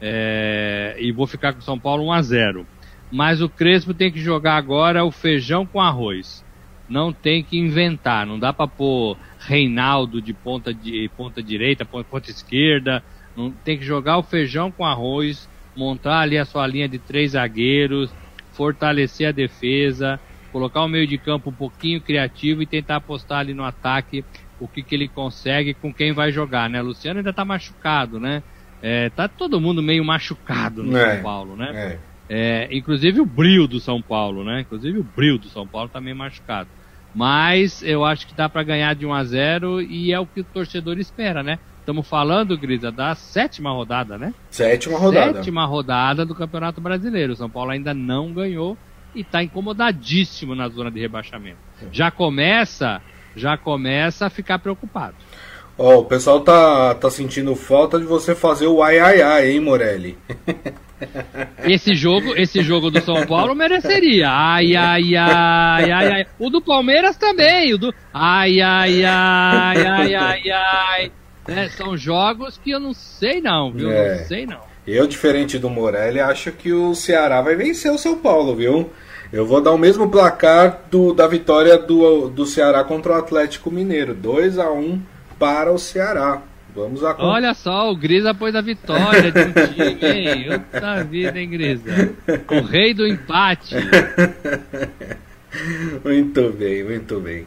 [0.00, 2.66] É, e vou ficar com o São Paulo 1 a 0
[3.12, 6.42] Mas o Crespo tem que jogar agora o feijão com arroz.
[6.88, 12.30] Não tem que inventar, não dá para pôr Reinaldo de ponta, de ponta direita, ponta
[12.30, 13.04] esquerda.
[13.36, 17.32] Não, tem que jogar o feijão com arroz, montar ali a sua linha de três
[17.32, 18.10] zagueiros,
[18.52, 23.54] fortalecer a defesa, colocar o meio de campo um pouquinho criativo e tentar apostar ali
[23.54, 24.24] no ataque
[24.58, 26.82] o que, que ele consegue com quem vai jogar, né?
[26.82, 28.42] Luciano ainda tá machucado, né?
[28.82, 31.70] É, tá todo mundo meio machucado no é, São Paulo, né?
[31.74, 32.10] É.
[32.32, 34.60] É, inclusive o brilho do São Paulo, né?
[34.60, 36.70] Inclusive o brilho do São Paulo tá meio machucado.
[37.12, 40.40] Mas eu acho que dá para ganhar de 1 a 0 e é o que
[40.40, 41.58] o torcedor espera, né?
[41.90, 44.32] Estamos falando, Grisa, da sétima rodada, né?
[44.48, 45.34] Sétima rodada.
[45.34, 47.32] Sétima rodada do Campeonato Brasileiro.
[47.32, 48.78] O São Paulo ainda não ganhou
[49.12, 51.58] e está incomodadíssimo na zona de rebaixamento.
[51.90, 53.02] Já começa,
[53.34, 55.16] já começa a ficar preocupado.
[55.76, 59.50] Ó, oh, o pessoal tá, tá sentindo falta de você fazer o ai ai ai,
[59.50, 60.16] hein, Morelli?
[61.64, 64.28] Esse jogo, esse jogo do São Paulo mereceria.
[64.28, 66.26] Ai ai ai ai ai.
[66.38, 71.12] O do Palmeiras também, o do ai ai ai ai ai ai.
[71.50, 73.90] É, são jogos que eu não sei não, viu?
[73.90, 74.18] É.
[74.18, 74.60] Não sei não.
[74.86, 78.90] Eu, diferente do Morelli, acho que o Ceará vai vencer o São Paulo, viu?
[79.32, 83.70] Eu vou dar o mesmo placar do, da vitória do, do Ceará contra o Atlético
[83.70, 84.14] Mineiro.
[84.14, 85.00] 2 a 1
[85.38, 86.42] para o Ceará.
[86.74, 90.52] Vamos a Olha só, o Grisa pôs a vitória de um time, hein?
[90.72, 92.14] Outra vida, hein, Grisa?
[92.50, 93.74] O rei do empate.
[96.04, 97.46] muito bem, muito bem.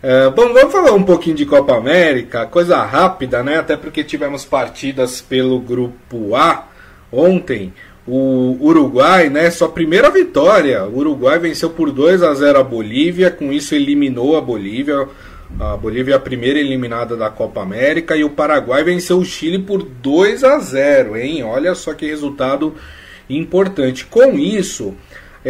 [0.00, 3.58] Uh, bom, vamos falar um pouquinho de Copa América, coisa rápida, né?
[3.58, 6.68] Até porque tivemos partidas pelo grupo A
[7.10, 7.72] ontem.
[8.06, 9.50] O Uruguai, né?
[9.50, 10.84] Sua primeira vitória.
[10.84, 15.08] O Uruguai venceu por 2 a 0 a Bolívia, com isso eliminou a Bolívia.
[15.58, 19.58] A Bolívia é a primeira eliminada da Copa América e o Paraguai venceu o Chile
[19.58, 21.42] por 2 a 0, hein?
[21.42, 22.72] Olha só que resultado
[23.28, 24.06] importante.
[24.06, 24.94] Com isso,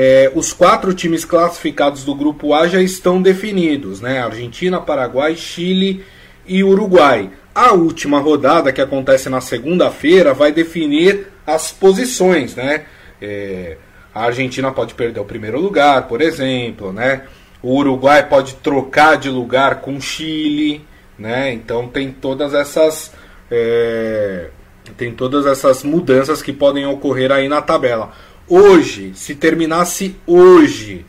[0.00, 4.20] é, os quatro times classificados do grupo A já estão definidos, né?
[4.20, 6.04] Argentina, Paraguai, Chile
[6.46, 7.28] e Uruguai.
[7.52, 12.84] A última rodada, que acontece na segunda-feira, vai definir as posições, né?
[13.20, 13.76] É,
[14.14, 17.22] a Argentina pode perder o primeiro lugar, por exemplo, né?
[17.60, 20.86] O Uruguai pode trocar de lugar com o Chile,
[21.18, 21.52] né?
[21.52, 23.12] Então tem todas essas
[23.50, 24.50] é,
[24.96, 28.12] tem todas essas mudanças que podem ocorrer aí na tabela.
[28.48, 31.04] Hoje, se terminasse hoje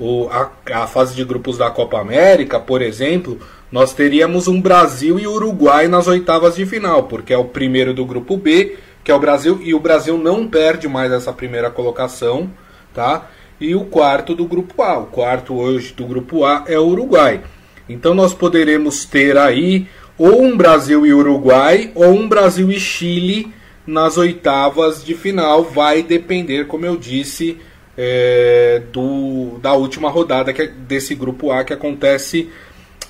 [0.00, 0.50] o, a,
[0.82, 3.38] a fase de grupos da Copa América, por exemplo,
[3.70, 8.04] nós teríamos um Brasil e Uruguai nas oitavas de final, porque é o primeiro do
[8.04, 12.50] grupo B, que é o Brasil, e o Brasil não perde mais essa primeira colocação,
[12.92, 13.30] tá?
[13.60, 14.98] E o quarto do grupo A.
[14.98, 17.40] O quarto hoje do grupo A é o Uruguai.
[17.88, 19.86] Então nós poderemos ter aí
[20.18, 23.52] ou um Brasil e Uruguai ou um Brasil e Chile
[23.86, 25.64] nas oitavas de final.
[25.64, 27.58] Vai depender, como eu disse,
[27.96, 32.48] é, do, da última rodada que é desse grupo A que acontece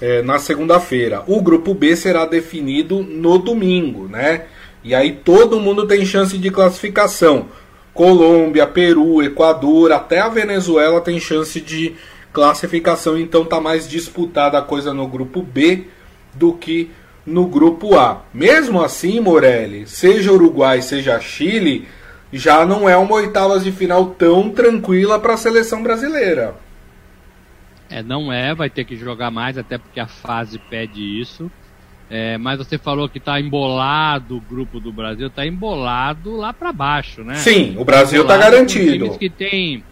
[0.00, 1.22] é, na segunda-feira.
[1.26, 4.46] O grupo B será definido no domingo, né?
[4.82, 7.48] E aí todo mundo tem chance de classificação.
[7.92, 11.94] Colômbia, Peru, Equador, até a Venezuela tem chance de
[12.32, 15.84] classificação, então tá mais disputada a coisa no grupo B
[16.34, 16.90] do que
[17.24, 18.22] no grupo A.
[18.32, 21.86] Mesmo assim, Morelli, seja Uruguai, seja Chile,
[22.32, 26.54] já não é uma oitavas de final tão tranquila para a seleção brasileira.
[27.88, 31.50] É, não é, vai ter que jogar mais, até porque a fase pede isso.
[32.08, 36.72] É, mas você falou que está embolado o grupo do Brasil, está embolado lá para
[36.72, 37.36] baixo, né?
[37.36, 39.16] Sim, o Brasil está garantido.
[39.16, 39.84] que tem,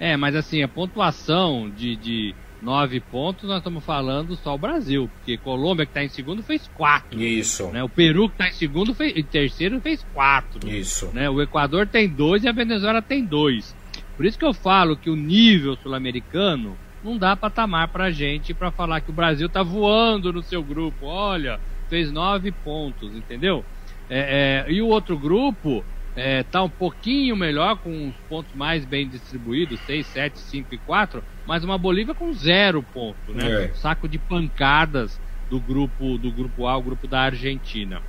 [0.00, 5.10] é, mas assim, a pontuação de, de nove pontos, nós estamos falando só o Brasil,
[5.16, 7.20] porque Colômbia que está em segundo fez quatro.
[7.20, 7.68] Isso.
[7.68, 7.82] Né?
[7.82, 10.68] O Peru que está em segundo fez, em terceiro fez quatro.
[10.68, 11.10] Isso.
[11.12, 11.28] Né?
[11.28, 13.74] O Equador tem dois e a Venezuela tem dois.
[14.16, 18.70] Por isso que eu falo que o nível sul-americano não dá patamar pra gente para
[18.70, 21.06] falar que o Brasil tá voando no seu grupo.
[21.06, 23.64] Olha, fez nove pontos, entendeu?
[24.08, 25.84] É, é, e o outro grupo
[26.16, 30.78] é, tá um pouquinho melhor, com os pontos mais bem distribuídos, 6, 7, 5 e
[30.78, 33.64] 4, mas uma Bolívia com zero ponto, né?
[33.64, 33.68] É.
[33.74, 38.02] Saco de pancadas do grupo do grupo A, o grupo da Argentina.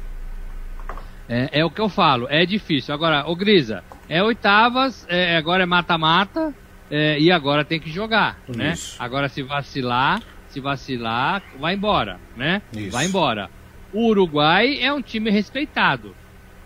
[1.29, 2.93] É, é o que eu falo, é difícil.
[2.93, 6.53] Agora, ô Grisa, é oitavas, é, agora é mata-mata,
[6.89, 8.71] é, e agora tem que jogar, né?
[8.71, 8.95] Isso.
[8.97, 12.61] Agora se vacilar, se vacilar, vai embora, né?
[12.73, 12.91] Isso.
[12.91, 13.49] Vai embora.
[13.91, 16.15] O Uruguai é um time respeitado,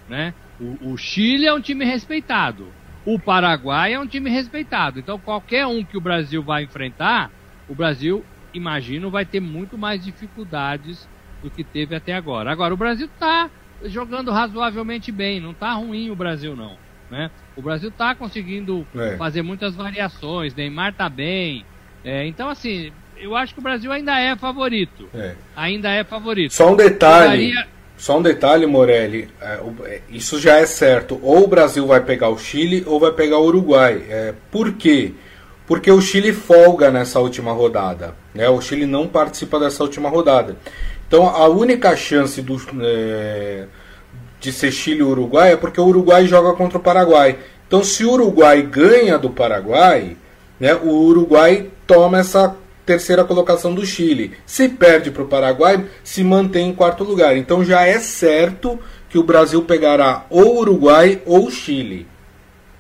[0.08, 0.34] né?
[0.60, 2.68] O, o Chile é um time respeitado.
[3.06, 5.00] O Paraguai é um time respeitado.
[5.00, 7.32] Então qualquer um que o Brasil vai enfrentar,
[7.68, 11.08] o Brasil, imagino, vai ter muito mais dificuldades
[11.42, 12.52] do que teve até agora.
[12.52, 13.50] Agora o Brasil está
[13.86, 16.78] jogando razoavelmente bem, não está ruim o Brasil não,
[17.10, 17.32] né?
[17.56, 19.18] O Brasil está conseguindo É.
[19.18, 21.66] fazer muitas variações, Neymar tá bem.
[22.04, 25.10] É, então, assim, eu acho que o Brasil ainda é favorito.
[25.14, 25.36] É.
[25.56, 26.52] Ainda é favorito.
[26.54, 27.52] Só um detalhe.
[27.54, 27.68] Daria-
[28.02, 29.30] Só um detalhe, Morelli.
[29.40, 31.20] é, é, isso já é certo.
[31.22, 34.04] Ou o Brasil vai pegar o Chile ou vai pegar o Uruguai.
[34.10, 35.14] É, por quê?
[35.68, 38.16] Porque o Chile folga nessa última rodada.
[38.34, 38.50] Né?
[38.50, 40.58] O Chile não participa dessa última rodada.
[41.08, 43.66] Então a única chance do, é,
[44.40, 47.38] de ser Chile e Uruguai é porque o Uruguai joga contra o Paraguai.
[47.68, 50.18] Então se o Uruguai ganha do Paraguai,
[50.60, 52.56] né, o Uruguai toma essa
[52.92, 54.34] terceira colocação do Chile.
[54.46, 57.38] Se perde para o Paraguai, se mantém em quarto lugar.
[57.38, 58.78] Então já é certo
[59.08, 62.06] que o Brasil pegará ou Uruguai ou Chile.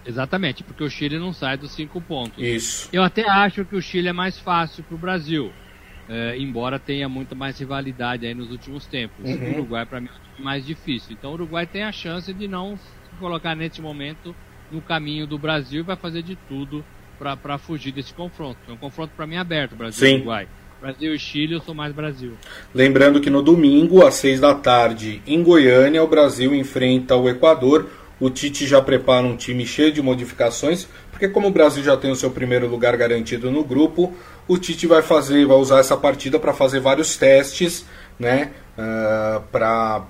[0.05, 2.43] Exatamente, porque o Chile não sai dos cinco pontos.
[2.43, 2.89] Isso.
[2.91, 5.53] Eu até acho que o Chile é mais fácil para o Brasil,
[6.09, 9.29] é, embora tenha muita mais rivalidade aí nos últimos tempos.
[9.29, 9.51] Uhum.
[9.51, 11.13] O Uruguai, para mim, é mais difícil.
[11.13, 14.35] Então o Uruguai tem a chance de não se colocar nesse momento
[14.69, 16.83] no caminho do Brasil e vai fazer de tudo
[17.43, 18.57] para fugir desse confronto.
[18.67, 20.13] É um confronto para mim aberto, Brasil Sim.
[20.13, 20.47] e Uruguai.
[20.81, 22.33] Brasil e Chile, eu sou mais Brasil.
[22.73, 27.87] Lembrando que no domingo, às seis da tarde, em Goiânia, o Brasil enfrenta o Equador.
[28.19, 32.11] O Tite já prepara um time cheio de modificações, porque como o Brasil já tem
[32.11, 34.13] o seu primeiro lugar garantido no grupo,
[34.47, 37.85] o Tite vai fazer, vai usar essa partida para fazer vários testes,
[38.19, 38.51] né?
[39.51, 40.05] para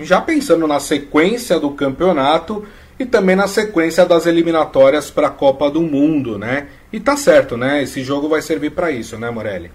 [0.00, 2.66] já pensando na sequência do campeonato
[2.98, 6.68] e também na sequência das eliminatórias para a Copa do Mundo, né?
[6.92, 7.82] E tá certo, né?
[7.82, 9.70] Esse jogo vai servir para isso, né, Morelli?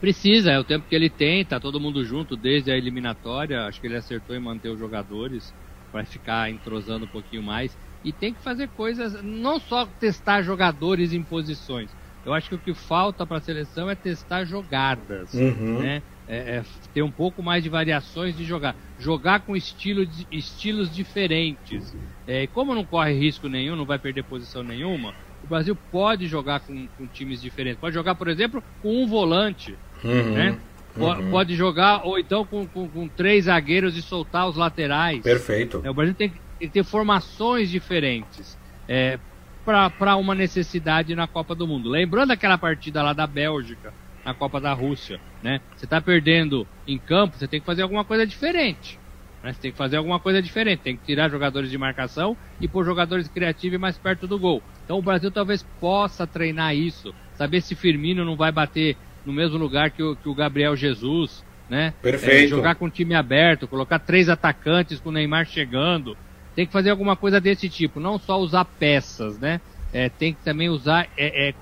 [0.00, 3.62] Precisa, é o tempo que ele tem, tá todo mundo junto desde a eliminatória.
[3.62, 5.52] Acho que ele acertou em manter os jogadores
[5.90, 7.76] para ficar entrosando um pouquinho mais.
[8.04, 11.88] E tem que fazer coisas, não só testar jogadores em posições.
[12.26, 15.78] Eu acho que o que falta para a seleção é testar jogadas, Uhum.
[15.80, 16.02] né?
[16.26, 16.62] É, é
[16.94, 21.94] ter um pouco mais de variações de jogar, jogar com estilo de- estilos diferentes.
[22.26, 26.60] É, como não corre risco nenhum, não vai perder posição nenhuma, o Brasil pode jogar
[26.60, 27.78] com, com times diferentes.
[27.78, 30.32] Pode jogar, por exemplo, com um volante, Uhum.
[30.32, 30.58] né?
[30.96, 31.30] Uhum.
[31.30, 35.20] Pode jogar, ou então com, com- com três zagueiros e soltar os laterais.
[35.22, 35.80] Perfeito.
[35.84, 38.56] É, o Brasil tem que, tem que ter formações diferentes.
[38.88, 39.18] É,
[39.64, 41.88] para uma necessidade na Copa do Mundo.
[41.88, 43.92] Lembrando aquela partida lá da Bélgica,
[44.24, 45.60] na Copa da Rússia, né?
[45.76, 48.98] Você está perdendo em campo, você tem que fazer alguma coisa diferente.
[49.42, 49.52] Né?
[49.52, 52.84] Você tem que fazer alguma coisa diferente, tem que tirar jogadores de marcação e pôr
[52.84, 54.62] jogadores criativos mais perto do gol.
[54.84, 59.58] Então o Brasil talvez possa treinar isso, saber se Firmino não vai bater no mesmo
[59.58, 61.92] lugar que o, que o Gabriel Jesus, né?
[62.00, 62.44] Perfeito.
[62.44, 66.16] É, jogar com o time aberto, colocar três atacantes com o Neymar chegando.
[66.54, 69.60] Tem que fazer alguma coisa desse tipo, não só usar peças, né?
[69.92, 71.54] É, tem que também usar é, é,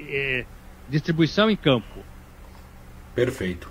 [0.00, 0.44] é
[0.88, 1.98] distribuição em campo.
[3.14, 3.68] Perfeito.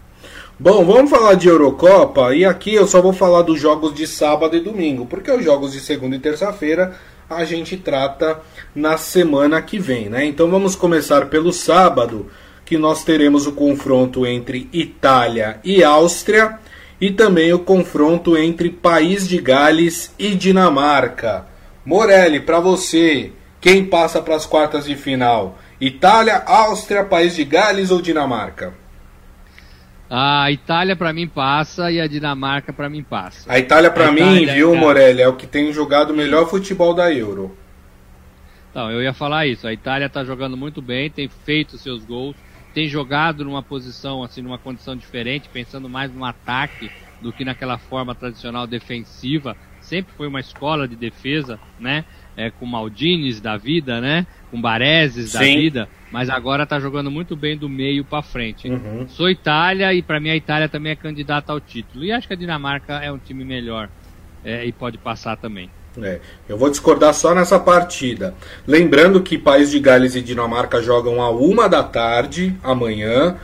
[0.60, 4.58] Bom, vamos falar de Eurocopa e aqui eu só vou falar dos jogos de sábado
[4.58, 6.96] e domingo, porque os jogos de segunda e terça-feira
[7.30, 8.40] a gente trata
[8.74, 10.26] na semana que vem, né?
[10.26, 12.28] Então vamos começar pelo sábado,
[12.66, 16.60] que nós teremos o confronto entre Itália e Áustria
[17.00, 21.46] e também o confronto entre País de Gales e Dinamarca.
[21.86, 25.58] Morelli, para você, quem passa para as quartas de final?
[25.80, 28.74] Itália, Áustria, País de Gales ou Dinamarca?
[30.10, 33.52] A Itália para mim passa e a Dinamarca para mim passa.
[33.52, 34.78] A Itália para mim, viu, é...
[34.78, 37.56] Morelli, é o que tem jogado o melhor futebol da Euro.
[38.74, 39.68] Não, eu ia falar isso.
[39.68, 42.36] A Itália está jogando muito bem, tem feito seus gols,
[42.74, 46.90] tem jogado numa posição assim, numa condição diferente, pensando mais no ataque
[47.22, 49.58] do que naquela forma tradicional defensiva.
[49.82, 52.06] Sempre foi uma escola de defesa, né?
[52.38, 54.28] É, com Maldines da vida, né?
[54.52, 58.70] Com Bareses da vida mas agora está jogando muito bem do meio para frente.
[58.70, 59.08] Uhum.
[59.10, 62.04] Sou Itália e para mim a Itália também é candidata ao título.
[62.04, 63.90] E acho que a Dinamarca é um time melhor
[64.44, 65.70] é, e pode passar também.
[66.02, 68.34] É, eu vou discordar só nessa partida.
[68.66, 73.36] Lembrando que País de Gales e Dinamarca jogam a uma da tarde amanhã.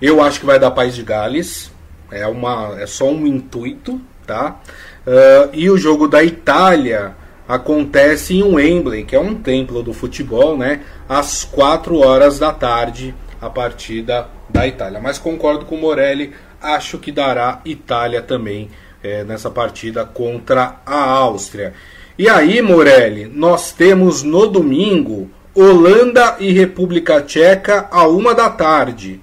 [0.00, 1.70] Eu acho que vai dar País de Gales.
[2.10, 4.58] É, uma, é só um intuito, tá?
[5.06, 7.14] Uh, e o jogo da Itália
[7.48, 10.82] acontece em Wembley, que é um templo do futebol, né?
[11.08, 15.00] Às 4 horas da tarde, a partida da Itália.
[15.00, 18.68] Mas concordo com o Morelli, acho que dará Itália também
[19.02, 21.72] é, nessa partida contra a Áustria.
[22.18, 29.20] E aí, Morelli, nós temos no domingo Holanda e República Tcheca a uma da tarde.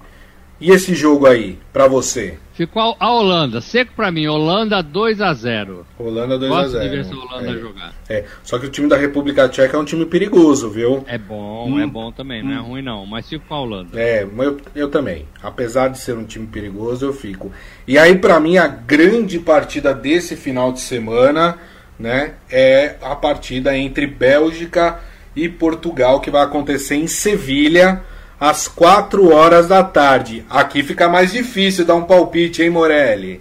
[0.60, 2.38] E esse jogo aí, para você?
[2.56, 6.88] Ficou a Holanda, seco para mim, Holanda 2 a 0 Holanda 2 a 0 de
[6.88, 7.58] ver essa Holanda é.
[7.58, 7.94] jogar.
[8.08, 11.04] É, só que o time da República Tcheca é um time perigoso, viu?
[11.06, 11.78] É bom, hum.
[11.78, 14.00] é bom também, não é ruim não, mas fico com a Holanda.
[14.00, 15.26] É, eu, eu também.
[15.42, 17.52] Apesar de ser um time perigoso, eu fico.
[17.86, 21.58] E aí, para mim, a grande partida desse final de semana,
[21.98, 24.98] né, é a partida entre Bélgica
[25.36, 28.02] e Portugal, que vai acontecer em Sevilha
[28.38, 30.44] às 4 horas da tarde.
[30.48, 33.40] Aqui fica mais difícil dar um palpite, hein, Morelli?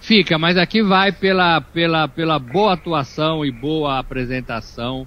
[0.00, 5.06] Fica, mas aqui vai pela, pela, pela boa atuação e boa apresentação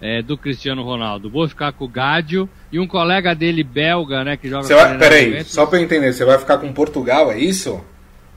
[0.00, 1.28] é, do Cristiano Ronaldo.
[1.28, 4.62] Vou ficar com o Gádio e um colega dele belga, né, que joga...
[4.62, 7.84] Você vai, peraí, só para eu entender, você vai ficar com Portugal, é isso?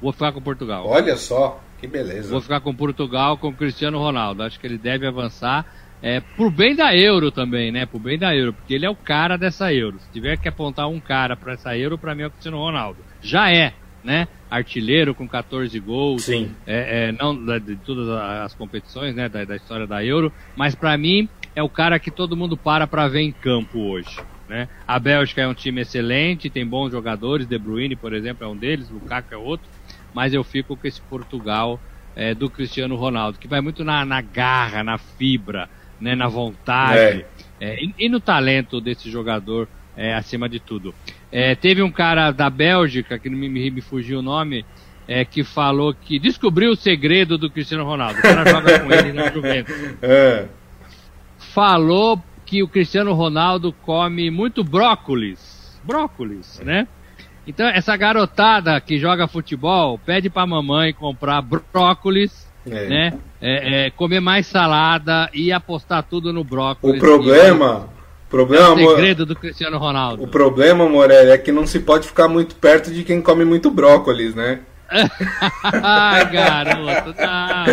[0.02, 0.88] Vou ficar com Portugal.
[0.88, 2.32] Olha só, que beleza.
[2.32, 4.44] Vou ficar com Portugal, com o Cristiano Ronaldo.
[4.44, 5.66] Acho que ele deve avançar
[6.02, 7.86] é, por bem da Euro também, né?
[7.86, 10.00] Por bem da Euro, porque ele é o cara dessa Euro.
[10.00, 13.00] Se tiver que apontar um cara para essa Euro, para mim é o Cristiano Ronaldo.
[13.22, 13.74] Já é,
[14.04, 14.28] né?
[14.50, 16.24] Artilheiro com 14 gols.
[16.24, 16.52] Sim.
[16.66, 19.28] É, é, não de todas as competições, né?
[19.28, 22.88] Da, da história da Euro, mas para mim é o cara que todo mundo para
[22.88, 24.18] para ver em campo hoje.
[24.48, 24.68] Né?
[24.88, 28.58] A Bélgica é um time excelente, tem bons jogadores, De Bruyne, por exemplo, é um
[28.58, 29.68] deles, Lukaku é outro,
[30.12, 31.80] mas eu fico com esse Portugal
[32.16, 35.70] é, do Cristiano Ronaldo, que vai muito na, na garra, na fibra,
[36.00, 37.26] né, na vontade é.
[37.60, 40.94] É, e, e, no talento desse jogador é, acima de tudo.
[41.32, 44.66] É, teve um cara da Bélgica, que não me, me fugiu o nome,
[45.08, 48.20] é, que falou que descobriu o segredo do Cristiano Ronaldo.
[48.20, 49.76] O cara joga com ele na Juventus.
[50.02, 50.48] É.
[51.38, 55.80] Falou que o Cristiano Ronaldo come muito brócolis.
[55.84, 56.88] Brócolis, né?
[57.46, 62.88] Então, essa garotada que joga futebol pede pra mamãe comprar brócolis é.
[62.88, 63.20] né?
[63.42, 66.98] É, é, comer mais salada e apostar tudo no brócolis.
[66.98, 67.90] O problema.
[68.28, 70.24] E, problema, é o segredo do Cristiano Ronaldo.
[70.24, 73.72] O problema, Morelli, é que não se pode ficar muito perto de quem come muito
[73.72, 74.60] brócolis, né?
[75.84, 77.66] Ai, garoto, não.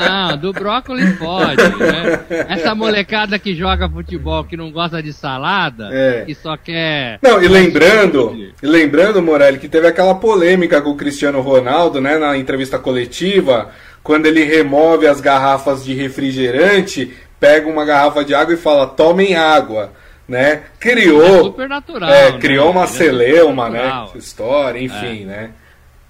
[0.00, 2.20] Não, do brócolis pode, né?
[2.48, 6.24] Essa molecada que joga futebol, que não gosta de salada, é.
[6.24, 7.18] que só quer.
[7.22, 12.18] Não, e lembrando, e lembrando, Morelli, que teve aquela polêmica com o Cristiano Ronaldo, né,
[12.18, 13.70] na entrevista coletiva,
[14.02, 19.34] quando ele remove as garrafas de refrigerante, pega uma garrafa de água e fala: tomem
[19.34, 19.92] água
[20.28, 20.62] né?
[20.78, 21.22] Criou.
[21.22, 22.10] É super natural.
[22.10, 22.70] É, criou né?
[22.70, 24.06] uma é celeuma, né?
[24.14, 25.26] História, enfim, é.
[25.26, 25.50] né?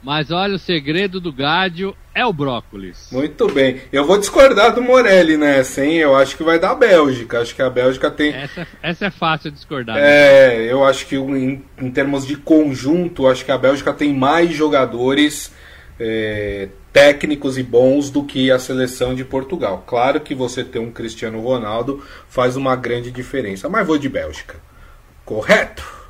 [0.03, 3.09] Mas olha, o segredo do Gádio é o brócolis.
[3.13, 3.81] Muito bem.
[3.93, 5.99] Eu vou discordar do Morelli nessa, hein?
[5.99, 7.41] Eu acho que vai dar a Bélgica.
[7.41, 8.35] Acho que a Bélgica tem.
[8.35, 9.97] Essa, essa é fácil de discordar.
[9.97, 10.73] É, né?
[10.73, 15.53] eu acho que em, em, termos de conjunto, acho que a Bélgica tem mais jogadores
[16.01, 19.85] é, técnicos e bons do que a seleção de Portugal.
[19.87, 24.57] Claro que você ter um Cristiano Ronaldo faz uma grande diferença, mas vou de Bélgica.
[25.25, 26.02] Correto?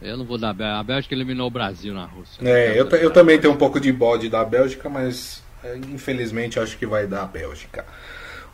[0.00, 2.40] Eu não vou dar a Bélgica eliminou o Brasil na Rússia.
[2.46, 6.76] É, eu, eu também tenho um pouco de bode da Bélgica, mas é, infelizmente acho
[6.76, 7.84] que vai dar a Bélgica.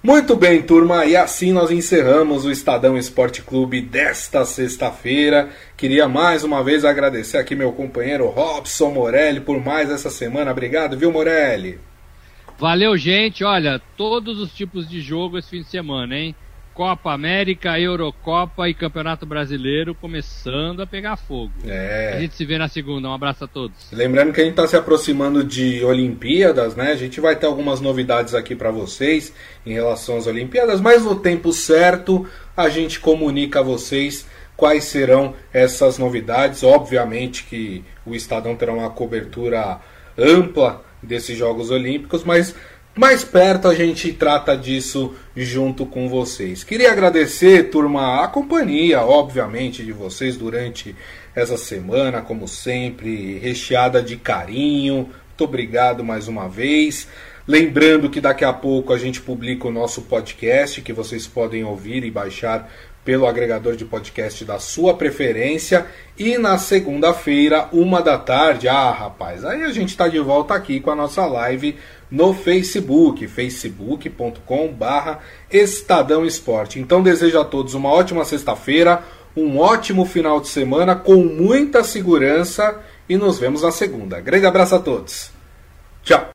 [0.02, 5.48] Muito bem, turma, e assim nós encerramos o Estadão Esporte Clube desta sexta-feira.
[5.76, 10.50] Queria mais uma vez agradecer aqui meu companheiro Robson Morelli por mais essa semana.
[10.50, 11.78] Obrigado, viu, Morelli?
[12.58, 13.44] Valeu, gente.
[13.44, 16.34] Olha, todos os tipos de jogo esse fim de semana, hein?
[16.74, 21.52] Copa América, Eurocopa e Campeonato Brasileiro começando a pegar fogo.
[21.66, 22.14] É.
[22.16, 23.08] A gente se vê na segunda.
[23.08, 23.90] Um abraço a todos.
[23.92, 26.92] Lembrando que a gente está se aproximando de Olimpíadas, né?
[26.92, 29.32] A gente vai ter algumas novidades aqui para vocês
[29.66, 35.34] em relação às Olimpíadas, mas no tempo certo a gente comunica a vocês quais serão
[35.52, 36.62] essas novidades.
[36.62, 39.80] Obviamente que o Estadão terá uma cobertura
[40.16, 42.54] ampla desses Jogos Olímpicos, mas
[42.94, 46.62] mais perto a gente trata disso junto com vocês.
[46.62, 50.94] Queria agradecer, turma, a companhia, obviamente, de vocês durante
[51.34, 55.08] essa semana, como sempre, recheada de carinho.
[55.28, 57.08] Muito obrigado mais uma vez.
[57.48, 62.04] Lembrando que daqui a pouco a gente publica o nosso podcast, que vocês podem ouvir
[62.04, 62.70] e baixar
[63.04, 65.86] pelo agregador de podcast da sua preferência.
[66.16, 70.78] E na segunda-feira, uma da tarde, ah, rapaz, aí a gente está de volta aqui
[70.78, 71.76] com a nossa live
[72.12, 76.78] no Facebook, facebook.com barra Estadão Esporte.
[76.78, 79.02] Então desejo a todos uma ótima sexta-feira,
[79.34, 84.20] um ótimo final de semana com muita segurança e nos vemos na segunda.
[84.20, 85.30] Grande abraço a todos.
[86.02, 86.30] Tchau.